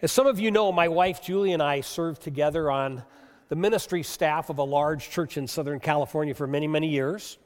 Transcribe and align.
As 0.00 0.12
some 0.12 0.28
of 0.28 0.38
you 0.38 0.52
know, 0.52 0.70
my 0.70 0.86
wife 0.86 1.20
Julie 1.20 1.52
and 1.52 1.60
I 1.60 1.80
served 1.80 2.22
together 2.22 2.70
on 2.70 3.02
the 3.48 3.56
ministry 3.56 4.04
staff 4.04 4.48
of 4.48 4.58
a 4.58 4.62
large 4.62 5.10
church 5.10 5.36
in 5.36 5.48
Southern 5.48 5.80
California 5.80 6.34
for 6.34 6.46
many, 6.46 6.68
many 6.68 6.88
years. 6.88 7.36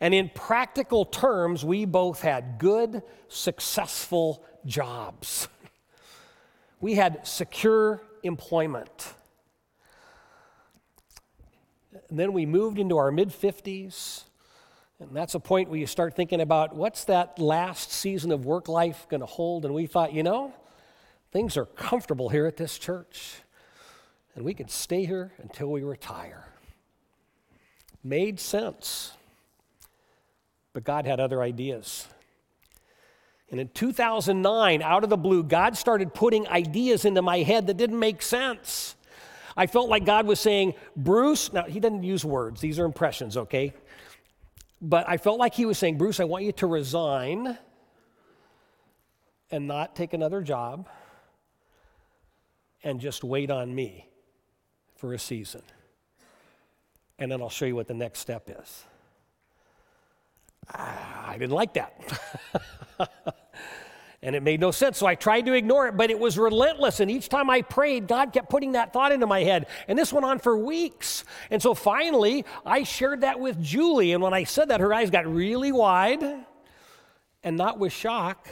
And 0.00 0.14
in 0.14 0.30
practical 0.34 1.04
terms, 1.04 1.62
we 1.62 1.84
both 1.84 2.22
had 2.22 2.58
good, 2.58 3.02
successful 3.28 4.44
jobs. 4.64 5.48
We 6.82 6.94
had 6.94 7.26
secure 7.26 8.00
employment. 8.22 9.12
And 12.08 12.18
then 12.18 12.32
we 12.32 12.46
moved 12.46 12.78
into 12.78 12.96
our 12.96 13.10
mid 13.10 13.28
50s. 13.28 14.22
And 14.98 15.14
that's 15.14 15.34
a 15.34 15.40
point 15.40 15.68
where 15.68 15.78
you 15.78 15.86
start 15.86 16.16
thinking 16.16 16.40
about 16.40 16.74
what's 16.74 17.04
that 17.04 17.38
last 17.38 17.92
season 17.92 18.32
of 18.32 18.46
work 18.46 18.66
life 18.66 19.06
going 19.10 19.20
to 19.20 19.26
hold? 19.26 19.66
And 19.66 19.74
we 19.74 19.86
thought, 19.86 20.14
you 20.14 20.22
know, 20.22 20.54
things 21.32 21.56
are 21.56 21.66
comfortable 21.66 22.28
here 22.28 22.46
at 22.46 22.56
this 22.56 22.78
church, 22.78 23.42
and 24.34 24.44
we 24.44 24.54
could 24.54 24.70
stay 24.70 25.04
here 25.04 25.32
until 25.42 25.68
we 25.68 25.82
retire. 25.82 26.44
Made 28.02 28.40
sense. 28.40 29.12
But 30.72 30.84
God 30.84 31.06
had 31.06 31.20
other 31.20 31.42
ideas. 31.42 32.06
And 33.50 33.60
in 33.60 33.68
2009, 33.68 34.82
out 34.82 35.02
of 35.02 35.10
the 35.10 35.16
blue, 35.16 35.42
God 35.42 35.76
started 35.76 36.14
putting 36.14 36.46
ideas 36.48 37.04
into 37.04 37.20
my 37.20 37.38
head 37.38 37.66
that 37.66 37.76
didn't 37.76 37.98
make 37.98 38.22
sense. 38.22 38.94
I 39.56 39.66
felt 39.66 39.88
like 39.88 40.04
God 40.04 40.26
was 40.26 40.38
saying, 40.38 40.74
Bruce, 40.96 41.52
now 41.52 41.64
he 41.64 41.80
doesn't 41.80 42.04
use 42.04 42.24
words, 42.24 42.60
these 42.60 42.78
are 42.78 42.84
impressions, 42.84 43.36
okay? 43.36 43.74
But 44.80 45.08
I 45.08 45.16
felt 45.16 45.38
like 45.38 45.54
he 45.54 45.66
was 45.66 45.76
saying, 45.76 45.98
Bruce, 45.98 46.20
I 46.20 46.24
want 46.24 46.44
you 46.44 46.52
to 46.52 46.66
resign 46.66 47.58
and 49.50 49.66
not 49.66 49.96
take 49.96 50.14
another 50.14 50.40
job 50.40 50.88
and 52.82 53.00
just 53.00 53.24
wait 53.24 53.50
on 53.50 53.74
me 53.74 54.08
for 54.96 55.12
a 55.14 55.18
season. 55.18 55.62
And 57.18 57.30
then 57.30 57.42
I'll 57.42 57.50
show 57.50 57.66
you 57.66 57.76
what 57.76 57.86
the 57.86 57.94
next 57.94 58.20
step 58.20 58.48
is. 58.48 58.84
Ah, 60.72 61.28
I 61.28 61.32
didn't 61.38 61.52
like 61.52 61.74
that. 61.74 61.92
and 64.22 64.36
it 64.36 64.42
made 64.42 64.60
no 64.60 64.70
sense. 64.70 64.98
So 64.98 65.06
I 65.06 65.14
tried 65.14 65.46
to 65.46 65.52
ignore 65.52 65.88
it, 65.88 65.96
but 65.96 66.10
it 66.10 66.18
was 66.18 66.38
relentless. 66.38 67.00
And 67.00 67.10
each 67.10 67.28
time 67.28 67.50
I 67.50 67.62
prayed, 67.62 68.06
God 68.06 68.32
kept 68.32 68.48
putting 68.48 68.72
that 68.72 68.92
thought 68.92 69.12
into 69.12 69.26
my 69.26 69.42
head. 69.42 69.66
And 69.88 69.98
this 69.98 70.12
went 70.12 70.24
on 70.24 70.38
for 70.38 70.56
weeks. 70.56 71.24
And 71.50 71.60
so 71.60 71.74
finally, 71.74 72.44
I 72.64 72.84
shared 72.84 73.22
that 73.22 73.40
with 73.40 73.62
Julie. 73.62 74.12
And 74.12 74.22
when 74.22 74.34
I 74.34 74.44
said 74.44 74.68
that, 74.68 74.80
her 74.80 74.92
eyes 74.94 75.10
got 75.10 75.26
really 75.26 75.72
wide 75.72 76.22
and 77.42 77.56
not 77.56 77.78
with 77.78 77.92
shock, 77.92 78.48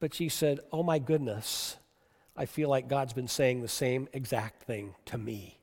but 0.00 0.14
she 0.14 0.28
said, 0.28 0.60
Oh 0.72 0.82
my 0.82 0.98
goodness, 0.98 1.76
I 2.42 2.46
feel 2.46 2.68
like 2.68 2.88
God's 2.88 3.12
been 3.12 3.28
saying 3.28 3.62
the 3.62 3.68
same 3.68 4.08
exact 4.12 4.64
thing 4.64 4.96
to 5.04 5.16
me. 5.16 5.60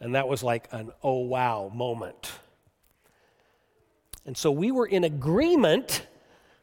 And 0.00 0.14
that 0.14 0.26
was 0.26 0.42
like 0.42 0.68
an 0.72 0.90
oh 1.02 1.18
wow 1.18 1.70
moment. 1.74 2.32
And 4.24 4.38
so 4.38 4.50
we 4.50 4.72
were 4.72 4.86
in 4.86 5.04
agreement 5.04 6.06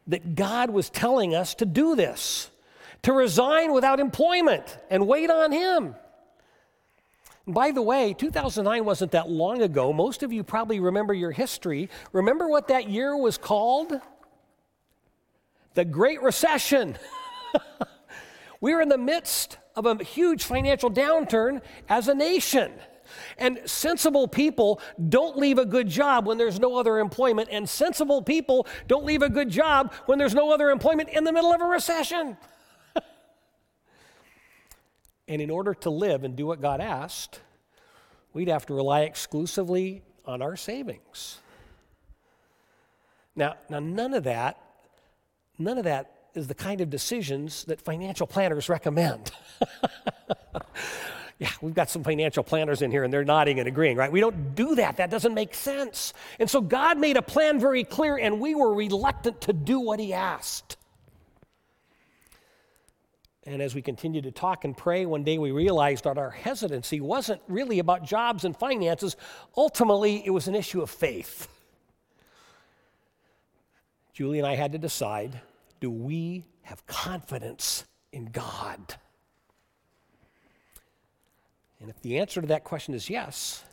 that 0.08 0.34
God 0.34 0.72
was 0.72 0.90
telling 0.90 1.36
us 1.36 1.54
to 1.56 1.66
do 1.68 1.96
this, 1.96 2.50
to 3.04 3.14
resign 3.14 3.72
without 3.72 4.00
employment 4.00 4.80
and 4.90 5.08
wait 5.08 5.30
on 5.30 5.52
Him. 5.52 5.94
By 7.46 7.70
the 7.70 7.84
way, 7.84 8.16
2009 8.16 8.84
wasn't 8.84 9.12
that 9.12 9.30
long 9.30 9.62
ago. 9.62 9.94
Most 9.94 10.24
of 10.24 10.34
you 10.34 10.44
probably 10.44 10.80
remember 10.80 11.14
your 11.14 11.30
history. 11.30 11.88
Remember 12.14 12.50
what 12.50 12.70
that 12.70 12.90
year 12.90 13.16
was 13.16 13.38
called? 13.38 13.94
The 15.76 15.86
Great 15.86 16.24
Recession. 16.24 16.98
we 18.62 18.74
were 18.74 18.82
in 18.82 18.90
the 18.90 18.98
midst 18.98 19.58
of 19.76 19.86
a 19.86 20.02
huge 20.04 20.44
financial 20.44 20.90
downturn 20.90 21.62
as 21.90 22.08
a 22.08 22.14
nation. 22.14 22.72
And 23.38 23.60
sensible 23.66 24.28
people 24.28 24.80
don't 25.10 25.38
leave 25.38 25.58
a 25.58 25.66
good 25.66 25.90
job 25.90 26.28
when 26.28 26.38
there's 26.38 26.60
no 26.60 26.78
other 26.78 27.00
employment, 27.00 27.50
and 27.52 27.68
sensible 27.68 28.22
people 28.22 28.68
don't 28.88 29.04
leave 29.04 29.22
a 29.22 29.30
good 29.30 29.50
job 29.50 29.94
when 30.06 30.18
there's 30.18 30.36
no 30.36 30.54
other 30.54 30.70
employment 30.70 31.10
in 31.10 31.26
the 31.26 31.34
middle 31.34 31.52
of 31.52 31.60
a 31.60 31.66
recession. 31.66 32.38
and 35.28 35.42
in 35.42 35.50
order 35.50 35.74
to 35.74 35.90
live 35.90 36.24
and 36.24 36.38
do 36.38 36.46
what 36.46 36.62
God 36.62 36.80
asked, 36.80 37.42
we'd 38.34 38.48
have 38.48 38.66
to 38.68 38.74
rely 38.74 39.02
exclusively 39.02 40.04
on 40.26 40.42
our 40.42 40.56
savings. 40.56 41.40
Now, 43.36 43.56
now 43.70 43.80
none 43.80 44.14
of 44.14 44.24
that, 44.24 44.58
none 45.58 45.78
of 45.78 45.84
that 45.86 46.21
is 46.34 46.48
the 46.48 46.56
kind 46.56 46.82
of 46.82 46.90
decisions 46.90 47.66
that 47.66 47.82
financial 47.82 48.26
planners 48.26 48.70
recommend. 48.70 49.32
yeah, 51.40 51.50
we've 51.62 51.74
got 51.74 51.90
some 51.90 52.04
financial 52.04 52.44
planners 52.44 52.82
in 52.82 52.92
here 52.92 53.04
and 53.04 53.12
they're 53.12 53.26
nodding 53.26 53.60
and 53.60 53.68
agreeing, 53.68 53.98
right? 53.98 54.12
We 54.12 54.20
don't 54.20 54.56
do 54.56 54.76
that. 54.76 54.98
That 54.98 55.10
doesn't 55.10 55.34
make 55.34 55.54
sense. 55.54 56.14
And 56.40 56.50
so 56.50 56.62
God 56.62 56.98
made 56.98 57.18
a 57.18 57.22
plan 57.22 57.60
very 57.60 57.84
clear 57.84 58.18
and 58.18 58.40
we 58.40 58.56
were 58.56 58.74
reluctant 58.74 59.42
to 59.42 59.54
do 59.54 59.80
what 59.80 60.00
He 60.00 60.14
asked. 60.14 60.78
And 63.44 63.60
as 63.62 63.74
we 63.74 63.82
continued 63.82 64.26
to 64.26 64.32
talk 64.32 64.66
and 64.66 64.78
pray, 64.78 65.06
one 65.08 65.24
day 65.24 65.40
we 65.40 65.52
realized 65.52 66.04
that 66.04 66.20
our 66.20 66.30
hesitancy 66.30 67.02
wasn't 67.02 67.42
really 67.48 67.80
about 67.80 68.04
jobs 68.04 68.46
and 68.46 68.56
finances. 68.56 69.16
Ultimately, 69.58 70.24
it 70.26 70.30
was 70.30 70.48
an 70.48 70.54
issue 70.54 70.82
of 70.82 70.92
faith. 70.92 71.48
Julie 74.14 74.38
and 74.38 74.48
I 74.48 74.56
had 74.56 74.74
to 74.74 74.78
decide 74.78 75.42
do 75.82 75.92
we 75.92 76.46
have 76.62 76.86
confidence 76.86 77.84
in 78.14 78.26
God? 78.26 78.96
And 81.82 81.90
if 81.90 82.00
the 82.02 82.20
answer 82.20 82.40
to 82.40 82.48
that 82.48 82.64
question 82.64 82.94
is 82.94 83.10
yes, 83.10 83.66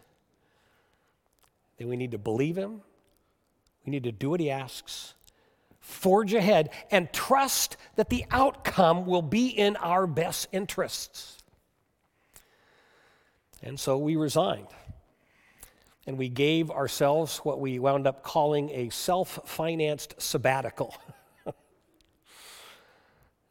then 1.76 1.88
we 1.88 1.96
need 1.96 2.10
to 2.12 2.18
believe 2.18 2.56
Him. 2.56 2.80
We 3.84 3.90
need 3.90 4.04
to 4.04 4.12
do 4.12 4.30
what 4.30 4.40
He 4.40 4.50
asks, 4.50 5.14
forge 5.80 6.32
ahead, 6.32 6.70
and 6.90 7.12
trust 7.12 7.76
that 7.96 8.08
the 8.08 8.24
outcome 8.30 9.04
will 9.06 9.22
be 9.22 9.48
in 9.48 9.76
our 9.76 10.06
best 10.06 10.48
interests. 10.50 11.38
And 13.62 13.78
so 13.78 13.98
we 13.98 14.16
resigned. 14.16 14.68
And 16.06 16.16
we 16.16 16.30
gave 16.30 16.70
ourselves 16.70 17.38
what 17.38 17.60
we 17.60 17.78
wound 17.78 18.06
up 18.06 18.22
calling 18.22 18.70
a 18.70 18.88
self 18.88 19.40
financed 19.44 20.14
sabbatical. 20.16 20.96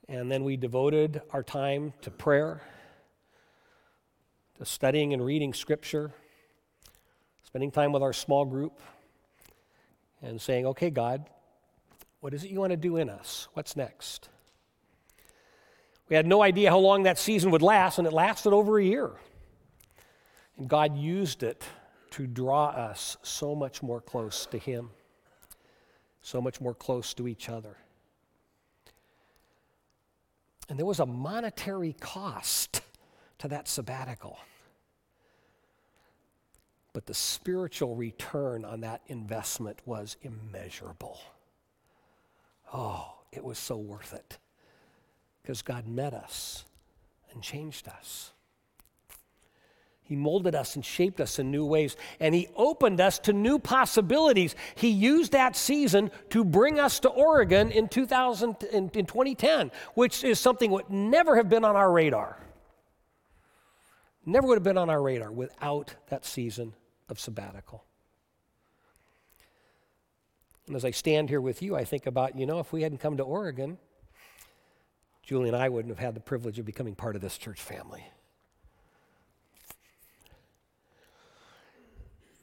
and 0.10 0.32
then 0.32 0.44
we 0.44 0.58
devoted 0.58 1.22
our 1.32 1.44
time 1.44 1.94
to 2.02 2.12
prayer 2.12 2.62
to 4.58 4.66
studying 4.66 5.14
and 5.14 5.24
reading 5.24 5.54
Scripture, 5.54 6.12
spending 7.44 7.70
time 7.70 7.92
with 7.92 8.02
our 8.02 8.14
small 8.14 8.46
group, 8.46 8.80
and 10.22 10.42
saying, 10.42 10.66
okay, 10.66 10.90
God, 10.90 11.26
what 12.22 12.34
is 12.34 12.44
it 12.44 12.50
you 12.50 12.60
want 12.60 12.72
to 12.72 12.78
do 12.78 12.98
in 12.98 13.10
us? 13.10 13.48
What's 13.54 13.76
next? 13.76 14.30
We 16.10 16.16
had 16.16 16.26
no 16.26 16.42
idea 16.42 16.72
how 16.72 16.80
long 16.80 17.04
that 17.04 17.20
season 17.20 17.52
would 17.52 17.62
last, 17.62 18.00
and 18.00 18.08
it 18.08 18.14
lasted 18.14 18.54
over 18.54 18.80
a 18.80 18.84
year. 18.84 19.12
And 20.58 20.68
God 20.68 20.98
used 20.98 21.44
it 21.44 21.64
to 22.12 22.26
draw 22.26 22.68
us 22.68 23.18
so 23.22 23.54
much 23.54 23.84
more 23.84 24.02
close 24.02 24.48
to 24.48 24.58
Him, 24.58 24.90
so 26.22 26.42
much 26.42 26.60
more 26.60 26.74
close 26.74 27.14
to 27.16 27.28
each 27.28 27.48
other. 27.48 27.78
And 30.70 30.78
there 30.78 30.86
was 30.86 31.00
a 31.00 31.06
monetary 31.06 31.94
cost 32.00 32.82
to 33.40 33.48
that 33.48 33.68
sabbatical. 33.68 34.38
But 36.94 37.06
the 37.06 37.14
spiritual 37.14 37.96
return 37.96 38.66
on 38.66 38.82
that 38.82 39.02
investment 39.08 39.80
was 39.86 40.18
immeasurable. 40.22 41.20
Oh, 42.74 43.14
it 43.32 43.44
was 43.44 43.58
so 43.60 43.78
worth 43.78 44.14
it 44.14 44.40
because 45.42 45.62
God 45.62 45.88
met 45.88 46.14
us 46.14 46.66
and 47.32 47.42
changed 47.42 47.88
us. 47.88 48.32
He 50.08 50.16
molded 50.16 50.56
us 50.56 50.76
and 50.76 50.86
shaped 50.86 51.20
us 51.20 51.38
in 51.38 51.52
new 51.52 51.66
ways, 51.66 51.98
and 52.22 52.34
He 52.34 52.48
opened 52.56 53.02
us 53.02 53.20
to 53.20 53.34
new 53.34 53.60
possibilities. 53.60 54.56
He 54.76 54.88
used 54.88 55.34
that 55.34 55.58
season 55.58 56.12
to 56.30 56.46
bring 56.46 56.80
us 56.80 57.02
to 57.02 57.10
Oregon 57.10 57.72
in, 57.72 57.90
2000, 57.90 58.56
in, 58.72 58.90
in 58.94 59.06
2010, 59.06 59.70
which 59.96 60.24
is 60.24 60.40
something 60.40 60.72
would 60.72 60.90
never 60.90 61.36
have 61.36 61.50
been 61.50 61.66
on 61.66 61.76
our 61.76 61.92
radar. 61.92 62.38
Never 64.26 64.48
would 64.48 64.56
have 64.56 64.64
been 64.64 64.78
on 64.78 64.90
our 64.90 65.02
radar 65.02 65.32
without 65.32 65.94
that 66.08 66.26
season 66.26 66.74
of 67.10 67.20
sabbatical. 67.20 67.84
And 70.68 70.76
as 70.76 70.86
I 70.86 70.92
stand 70.92 71.30
here 71.30 71.42
with 71.42 71.62
you, 71.62 71.76
I 71.76 71.84
think 71.84 72.06
about, 72.06 72.38
you 72.38 72.46
know, 72.46 72.60
if 72.60 72.72
we 72.72 72.82
hadn't 72.82 73.00
come 73.00 73.18
to 73.18 73.24
Oregon, 73.24 73.78
Julie 75.22 75.50
and 75.50 75.58
I 75.58 75.68
wouldn't 75.68 75.94
have 75.94 76.04
had 76.04 76.16
the 76.16 76.22
privilege 76.22 76.60
of 76.60 76.66
becoming 76.66 76.96
part 76.96 77.18
of 77.18 77.22
this 77.22 77.38
church 77.38 77.62
family. 77.62 78.06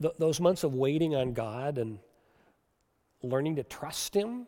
Th- 0.00 0.14
those 0.18 0.40
months 0.40 0.64
of 0.64 0.74
waiting 0.74 1.14
on 1.14 1.32
God 1.32 1.78
and 1.78 1.98
learning 3.22 3.56
to 3.56 3.62
trust 3.62 4.14
Him 4.14 4.46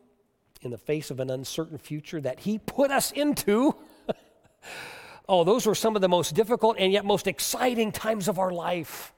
in 0.63 0.71
the 0.71 0.79
face 0.79 1.11
of 1.11 1.21
an 1.21 1.31
uncertain 1.31 1.79
future 1.79 2.21
that 2.21 2.41
He 2.41 2.59
put 2.59 2.91
us 2.91 3.13
into 3.13 3.75
oh, 5.29 5.45
those 5.45 5.67
were 5.67 5.75
some 5.75 5.97
of 5.97 6.03
the 6.03 6.09
most 6.09 6.35
difficult 6.35 6.77
and 6.79 6.93
yet 6.93 7.05
most 7.05 7.27
exciting 7.27 7.93
times 7.93 8.29
of 8.29 8.39
our 8.39 8.51
life. 8.51 9.13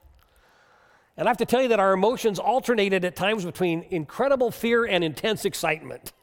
And 1.17 1.27
I 1.27 1.29
have 1.29 1.37
to 1.37 1.45
tell 1.45 1.61
you 1.61 1.69
that 1.69 1.79
our 1.79 1.93
emotions 1.93 2.39
alternated 2.39 3.03
at 3.03 3.15
times 3.15 3.43
between 3.43 3.85
incredible 3.89 4.51
fear 4.51 4.85
and 4.85 5.03
intense 5.03 5.45
excitement. 5.45 6.13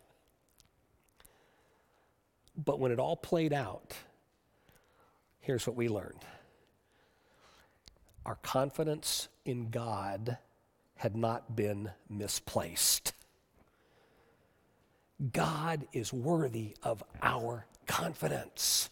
But 2.57 2.81
when 2.81 2.91
it 2.91 2.99
all 2.99 3.17
played 3.17 3.53
out, 3.53 3.95
here's 5.41 5.67
what 5.67 5.77
we 5.77 5.89
learned 5.89 6.25
our 8.25 8.37
confidence 8.43 9.29
in 9.47 9.71
God 9.71 10.39
had 10.97 11.17
not 11.17 11.55
been 11.55 11.91
misplaced. 12.09 13.13
God 15.33 15.87
is 15.93 16.13
worthy 16.13 16.77
of 16.83 17.03
our 17.23 17.67
confidence. 17.87 18.91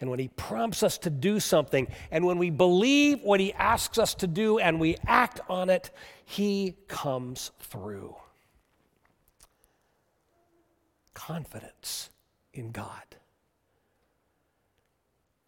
And 0.00 0.10
when 0.10 0.18
He 0.18 0.28
prompts 0.28 0.82
us 0.82 0.98
to 0.98 1.10
do 1.10 1.40
something, 1.40 1.88
and 2.10 2.24
when 2.24 2.38
we 2.38 2.50
believe 2.50 3.20
what 3.22 3.40
He 3.40 3.52
asks 3.52 3.98
us 3.98 4.14
to 4.16 4.26
do 4.26 4.58
and 4.58 4.80
we 4.80 4.96
act 5.06 5.40
on 5.48 5.70
it, 5.70 5.90
He 6.24 6.76
comes 6.86 7.50
through. 7.60 8.16
Confidence 11.14 12.10
in 12.52 12.70
God. 12.70 13.02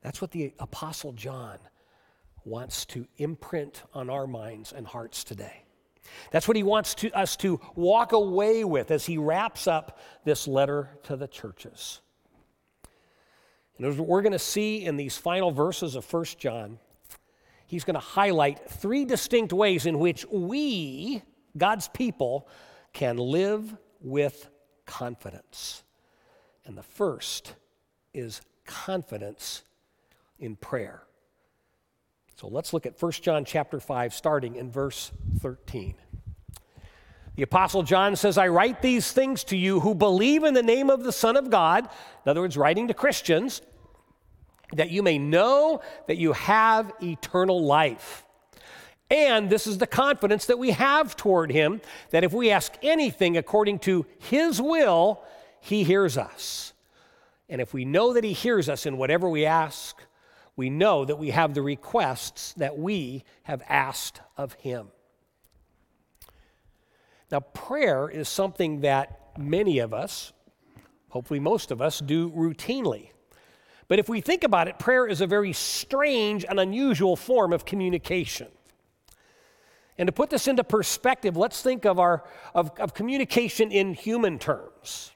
That's 0.03 0.21
what 0.21 0.33
the 0.33 0.53
Apostle 0.59 1.13
John 1.13 1.59
wants 2.45 2.85
to 2.87 3.07
imprint 3.19 3.83
on 3.93 4.11
our 4.11 4.27
minds 4.27 4.73
and 4.73 4.87
hearts 4.87 5.25
today. 5.25 5.65
That's 6.31 6.49
what 6.49 6.57
he 6.57 6.63
wants 6.63 6.95
to, 6.97 7.11
us 7.13 7.37
to 7.37 7.61
walk 7.75 8.13
away 8.13 8.65
with 8.65 8.91
as 8.91 9.07
he 9.07 9.19
wraps 9.19 9.67
up 9.67 9.99
this 10.25 10.49
letter 10.49 10.91
to 11.05 11.17
the 11.17 11.29
churches. 11.29 12.01
And 13.77 13.87
as 13.87 13.99
we're 13.99 14.23
going 14.23 14.33
to 14.33 14.39
see 14.39 14.85
in 14.85 14.97
these 14.97 15.17
final 15.17 15.51
verses 15.51 15.97
of 15.97 16.11
1 16.13 16.25
John, 16.39 16.79
he's 17.67 17.85
going 17.85 17.95
to 17.95 18.01
highlight 18.01 18.69
three 18.69 19.05
distinct 19.05 19.53
ways 19.53 19.87
in 19.87 19.99
which 19.99 20.27
we, 20.31 21.23
God's 21.57 21.89
people, 21.89 22.49
can 22.93 23.17
live 23.17 23.77
with 24.01 24.49
confidence. 24.85 25.83
And 26.67 26.77
the 26.77 26.83
first 26.83 27.55
is 28.13 28.43
confidence 28.67 29.63
in 30.39 30.57
prayer. 30.57 31.03
So 32.41 32.49
let's 32.49 32.73
look 32.73 32.87
at 32.87 32.99
1 32.99 33.13
John 33.21 33.45
chapter 33.45 33.79
5 33.79 34.15
starting 34.15 34.57
in 34.57 34.71
verse 34.71 35.13
13. 35.41 35.95
The 37.37 37.43
apostle 37.43 37.83
John 37.83 38.17
says, 38.17 38.39
"I 38.39 38.49
write 38.49 38.81
these 38.81 39.13
things 39.13 39.45
to 39.45 39.59
you 39.59 39.81
who 39.81 39.95
believe 39.95 40.43
in 40.43 40.55
the 40.55 40.63
name 40.63 40.89
of 40.89 41.03
the 41.03 41.13
Son 41.13 41.37
of 41.37 41.51
God." 41.51 41.85
In 42.25 42.31
other 42.31 42.41
words, 42.41 42.57
writing 42.57 42.89
to 42.89 42.95
Christians, 42.95 43.61
that 44.73 44.89
you 44.89 45.03
may 45.03 45.19
know 45.19 45.83
that 46.07 46.17
you 46.17 46.33
have 46.33 46.95
eternal 47.03 47.63
life. 47.63 48.25
And 49.11 49.51
this 49.51 49.67
is 49.67 49.77
the 49.77 49.87
confidence 49.87 50.47
that 50.47 50.59
we 50.59 50.71
have 50.71 51.17
toward 51.17 51.53
him 51.53 51.83
that 52.09 52.25
if 52.25 52.33
we 52.33 52.51
ask 52.51 52.73
anything 52.83 53.37
according 53.37 53.81
to 53.81 54.07
his 54.19 54.63
will, 54.63 55.23
he 55.61 55.85
hears 55.85 56.17
us. 56.17 56.73
And 57.51 57.61
if 57.61 57.75
we 57.75 57.85
know 57.85 58.15
that 58.15 58.25
he 58.25 58.33
hears 58.33 58.71
us 58.71 58.87
in 58.87 58.97
whatever 58.97 59.29
we 59.29 59.45
ask, 59.45 60.03
we 60.57 60.71
know 60.71 61.05
that 61.05 61.17
we 61.17 61.31
have 61.31 61.55
the 61.55 61.63
requests 61.63 62.53
that 62.55 62.79
we 62.79 63.25
have 63.45 63.63
asked 63.69 64.21
of 64.37 64.55
Him. 64.55 64.89
Now, 67.31 67.41
prayer 67.41 68.09
is 68.09 68.29
something 68.29 68.81
that 68.81 69.39
many 69.39 69.79
of 69.79 69.95
us, 69.95 70.33
hopefully 71.11 71.41
most 71.41 71.71
of 71.71 71.81
us, 71.81 72.01
do 72.01 72.31
routinely. 72.31 73.11
But 73.89 73.99
if 73.99 74.09
we 74.09 74.21
think 74.21 74.45
about 74.45 74.69
it, 74.69 74.79
prayer 74.79 75.07
is 75.07 75.21
a 75.21 75.27
very 75.27 75.53
strange 75.53 76.45
and 76.45 76.61
unusual 76.61 77.17
form 77.17 77.53
of 77.53 77.65
communication. 77.65 78.49
And 79.99 80.07
to 80.07 80.13
put 80.13 80.31
this 80.31 80.49
into 80.49 80.65
perspective, 80.65 81.37
let's 81.37 81.61
think 81.61 81.85
of, 81.85 81.99
our, 81.99 82.25
of, 82.55 82.71
of 82.79 82.95
communication 82.95 83.71
in 83.71 83.95
human 83.95 84.39
terms. 84.39 85.13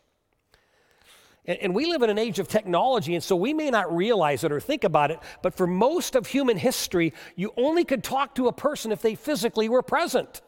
And, 1.46 1.58
and 1.58 1.75
we 1.75 1.87
live 1.87 2.02
in 2.02 2.11
an 2.11 2.19
age 2.19 2.38
of 2.38 2.49
technology, 2.49 3.14
and 3.14 3.23
so 3.23 3.37
we 3.37 3.52
may 3.52 3.70
not 3.70 3.94
realize 3.94 4.44
it 4.44 4.52
or 4.52 4.61
think 4.61 4.85
about 4.85 5.11
it, 5.11 5.20
but 5.43 5.55
for 5.55 5.67
most 5.67 6.14
of 6.14 6.26
human 6.26 6.56
history, 6.56 7.12
you 7.37 7.52
only 7.56 7.85
could 7.85 8.02
talk 8.02 8.35
to 8.37 8.49
a 8.49 8.52
person 8.52 8.93
if 8.93 9.02
they 9.02 9.14
physically 9.14 9.69
were 9.69 9.82
present. 9.82 10.43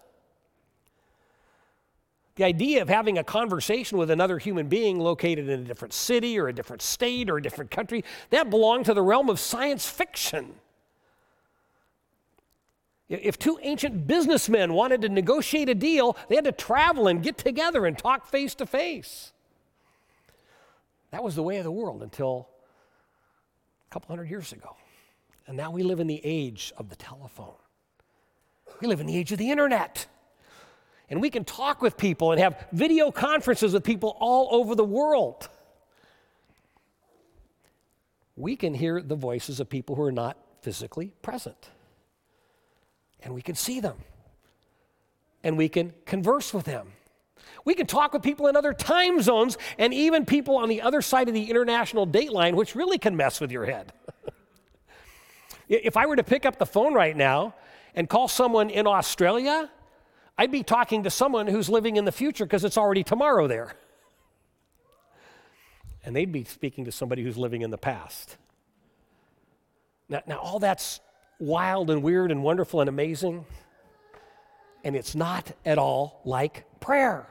The 2.37 2.45
idea 2.45 2.83
of 2.83 2.89
having 2.89 3.17
a 3.17 3.25
conversation 3.25 3.97
with 3.97 4.11
another 4.11 4.39
human 4.39 4.69
being 4.69 4.99
located 5.01 5.49
in 5.49 5.61
a 5.61 5.65
different 5.65 5.95
city 5.95 6.39
or 6.39 6.49
a 6.49 6.53
different 6.53 6.83
state 6.83 7.31
or 7.31 7.39
a 7.39 7.43
different 7.43 7.71
country, 7.71 8.05
that 8.31 8.51
belonged 8.51 8.85
to 8.87 8.95
the 8.95 9.03
realm 9.03 9.31
of 9.31 9.41
science 9.41 9.89
fiction. 9.89 10.55
If 13.09 13.39
two 13.39 13.59
ancient 13.63 14.07
businessmen 14.07 14.75
wanted 14.75 15.03
to 15.03 15.09
negotiate 15.09 15.69
a 15.69 15.75
deal, 15.75 16.17
they 16.29 16.35
had 16.35 16.45
to 16.45 16.53
travel 16.53 17.07
and 17.07 17.23
get 17.23 17.39
together 17.39 17.87
and 17.87 17.97
talk 17.97 18.27
face 18.27 18.55
to 18.57 18.67
face. 18.67 19.33
That 21.17 21.23
was 21.23 21.35
the 21.35 21.43
way 21.43 21.57
of 21.57 21.65
the 21.65 21.71
world 21.71 22.03
until 22.03 22.47
a 23.89 23.91
couple 23.91 24.09
hundred 24.09 24.29
years 24.29 24.53
ago. 24.53 24.77
And 25.47 25.57
now 25.57 25.71
we 25.71 25.83
live 25.83 25.99
in 25.99 26.09
the 26.09 26.21
age 26.23 26.75
of 26.77 26.91
the 26.91 26.97
telephone. 26.97 27.55
We 28.83 28.87
live 28.87 29.01
in 29.01 29.07
the 29.07 29.17
age 29.17 29.33
of 29.33 29.39
the 29.39 29.51
internet. 29.51 30.09
And 31.09 31.23
we 31.23 31.31
can 31.31 31.47
talk 31.47 31.81
with 31.81 31.97
people 31.97 32.33
and 32.33 32.41
have 32.43 32.67
video 32.71 33.11
conferences 33.11 33.73
with 33.73 33.83
people 33.83 34.15
all 34.21 34.49
over 34.51 34.75
the 34.75 34.85
world. 34.85 35.49
We 38.37 38.55
can 38.55 38.75
hear 38.75 39.01
the 39.01 39.17
voices 39.17 39.59
of 39.59 39.71
people 39.71 39.97
who 39.97 40.03
are 40.03 40.13
not 40.13 40.37
physically 40.61 41.15
present. 41.23 41.71
And 43.23 43.33
we 43.33 43.41
can 43.41 43.55
see 43.55 43.81
them. 43.81 43.97
And 45.43 45.57
we 45.57 45.71
can 45.71 45.95
converse 46.05 46.53
with 46.53 46.67
them. 46.67 46.93
We 47.65 47.75
can 47.75 47.87
talk 47.87 48.13
with 48.13 48.23
people 48.23 48.47
in 48.47 48.57
other 48.57 48.73
time 48.73 49.21
zones 49.21 49.59
and 49.79 49.93
even 49.93 50.25
people 50.25 50.57
on 50.57 50.69
the 50.69 50.83
other 50.83 51.03
side 51.03 51.29
of 51.29 51.35
the 51.35 51.51
international 51.51 52.07
date 52.07 52.33
line, 52.33 52.57
which 52.57 52.75
really 52.75 52.99
can 52.99 53.17
mess 53.17 53.41
with 53.41 53.51
your 53.51 53.67
head. 53.67 53.93
if 55.69 55.97
I 55.97 56.07
were 56.07 56.17
to 56.17 56.25
pick 56.25 56.47
up 56.47 56.59
the 56.59 56.67
phone 56.67 56.95
right 56.95 57.17
now 57.17 57.55
and 57.95 58.09
call 58.09 58.29
someone 58.29 58.71
in 58.71 58.87
Australia, 58.87 59.71
I'd 60.39 60.53
be 60.53 60.63
talking 60.63 61.03
to 61.05 61.11
someone 61.11 61.47
who's 61.47 61.69
living 61.69 61.97
in 61.97 62.05
the 62.05 62.13
future 62.13 62.45
because 62.45 62.65
it's 62.65 62.79
already 62.79 63.05
tomorrow 63.05 63.47
there. 63.47 63.75
And 66.05 66.15
they'd 66.15 66.31
be 66.31 66.45
speaking 66.45 66.85
to 66.85 66.93
somebody 66.93 67.25
who's 67.25 67.37
living 67.37 67.63
in 67.63 67.73
the 67.73 67.79
past. 67.79 68.37
Now, 70.09 70.23
now 70.25 70.37
all 70.39 70.61
that's 70.61 71.01
wild 71.41 71.91
and 71.91 72.01
weird 72.01 72.31
and 72.31 72.45
wonderful 72.45 72.81
and 72.81 72.89
amazing, 72.89 73.45
and 74.85 74.95
it's 74.95 75.17
not 75.17 75.51
at 75.65 75.79
all 75.79 76.21
like 76.25 76.65
prayer. 76.79 77.27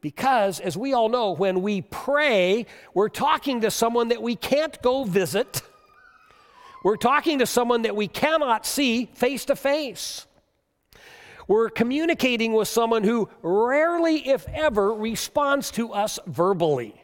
Because, 0.00 0.60
as 0.60 0.76
we 0.76 0.92
all 0.94 1.08
know, 1.08 1.32
when 1.32 1.60
we 1.60 1.82
pray, 1.82 2.66
we're 2.94 3.10
talking 3.10 3.60
to 3.62 3.70
someone 3.70 4.08
that 4.08 4.22
we 4.22 4.34
can't 4.34 4.80
go 4.82 5.04
visit. 5.04 5.62
We're 6.82 6.96
talking 6.96 7.40
to 7.40 7.46
someone 7.46 7.82
that 7.82 7.94
we 7.94 8.08
cannot 8.08 8.64
see 8.64 9.06
face 9.14 9.44
to 9.46 9.56
face. 9.56 10.26
We're 11.46 11.68
communicating 11.68 12.54
with 12.54 12.68
someone 12.68 13.04
who 13.04 13.28
rarely, 13.42 14.28
if 14.28 14.48
ever, 14.48 14.94
responds 14.94 15.70
to 15.72 15.92
us 15.92 16.18
verbally. 16.26 16.94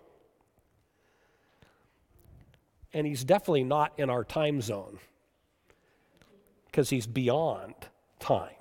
And 2.94 3.06
he's 3.06 3.24
definitely 3.24 3.64
not 3.64 3.92
in 3.98 4.08
our 4.08 4.24
time 4.24 4.62
zone 4.62 4.98
because 6.66 6.88
he's 6.88 7.06
beyond 7.06 7.74
time. 8.20 8.54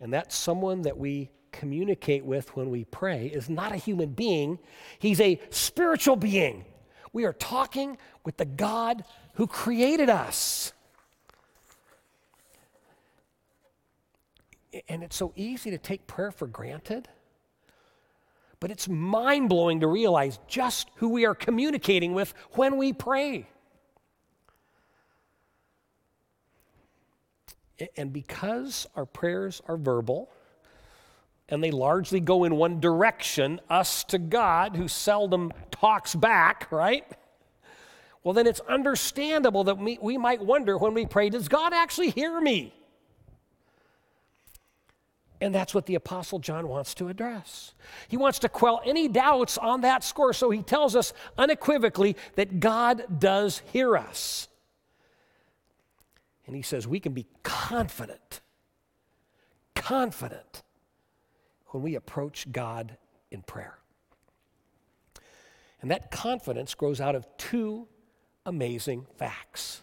And 0.00 0.12
that's 0.12 0.34
someone 0.34 0.82
that 0.82 0.98
we 0.98 1.30
communicate 1.58 2.24
with 2.24 2.54
when 2.56 2.70
we 2.70 2.84
pray 2.84 3.26
is 3.26 3.48
not 3.48 3.72
a 3.72 3.76
human 3.76 4.10
being, 4.10 4.58
he's 4.98 5.20
a 5.20 5.40
spiritual 5.50 6.16
being. 6.16 6.64
We 7.12 7.24
are 7.24 7.32
talking 7.32 7.98
with 8.24 8.36
the 8.36 8.44
God 8.44 9.04
who 9.34 9.46
created 9.46 10.10
us. 10.10 10.72
And 14.88 15.02
it's 15.02 15.16
so 15.16 15.32
easy 15.36 15.70
to 15.70 15.78
take 15.78 16.06
prayer 16.06 16.30
for 16.30 16.46
granted, 16.46 17.08
but 18.60 18.70
it's 18.70 18.88
mind 18.88 19.48
blowing 19.48 19.80
to 19.80 19.86
realize 19.86 20.38
just 20.46 20.90
who 20.96 21.08
we 21.08 21.24
are 21.24 21.34
communicating 21.34 22.12
with 22.12 22.34
when 22.52 22.76
we 22.76 22.92
pray. 22.92 23.48
And 27.96 28.12
because 28.12 28.86
our 28.94 29.06
prayers 29.06 29.62
are 29.66 29.76
verbal, 29.76 30.30
and 31.48 31.62
they 31.62 31.70
largely 31.70 32.20
go 32.20 32.44
in 32.44 32.56
one 32.56 32.80
direction, 32.80 33.60
us 33.70 34.04
to 34.04 34.18
God, 34.18 34.76
who 34.76 34.88
seldom 34.88 35.52
talks 35.70 36.14
back, 36.14 36.70
right? 36.72 37.04
Well, 38.24 38.34
then 38.34 38.46
it's 38.46 38.60
understandable 38.60 39.64
that 39.64 39.78
we, 39.78 39.98
we 40.02 40.18
might 40.18 40.42
wonder 40.42 40.76
when 40.76 40.94
we 40.94 41.06
pray, 41.06 41.30
does 41.30 41.48
God 41.48 41.72
actually 41.72 42.10
hear 42.10 42.40
me? 42.40 42.74
And 45.40 45.54
that's 45.54 45.74
what 45.74 45.86
the 45.86 45.94
Apostle 45.94 46.38
John 46.38 46.66
wants 46.66 46.94
to 46.94 47.08
address. 47.08 47.74
He 48.08 48.16
wants 48.16 48.40
to 48.40 48.48
quell 48.48 48.80
any 48.84 49.06
doubts 49.06 49.58
on 49.58 49.82
that 49.82 50.02
score, 50.02 50.32
so 50.32 50.50
he 50.50 50.62
tells 50.62 50.96
us 50.96 51.12
unequivocally 51.38 52.16
that 52.34 52.58
God 52.58 53.20
does 53.20 53.62
hear 53.72 53.96
us. 53.96 54.48
And 56.46 56.56
he 56.56 56.62
says 56.62 56.88
we 56.88 57.00
can 57.00 57.12
be 57.12 57.26
confident, 57.42 58.40
confident 59.74 60.62
when 61.68 61.82
we 61.82 61.94
approach 61.94 62.50
God 62.50 62.96
in 63.30 63.42
prayer. 63.42 63.78
And 65.82 65.90
that 65.90 66.10
confidence 66.10 66.74
grows 66.74 67.00
out 67.00 67.14
of 67.14 67.26
two 67.36 67.86
amazing 68.44 69.06
facts. 69.18 69.82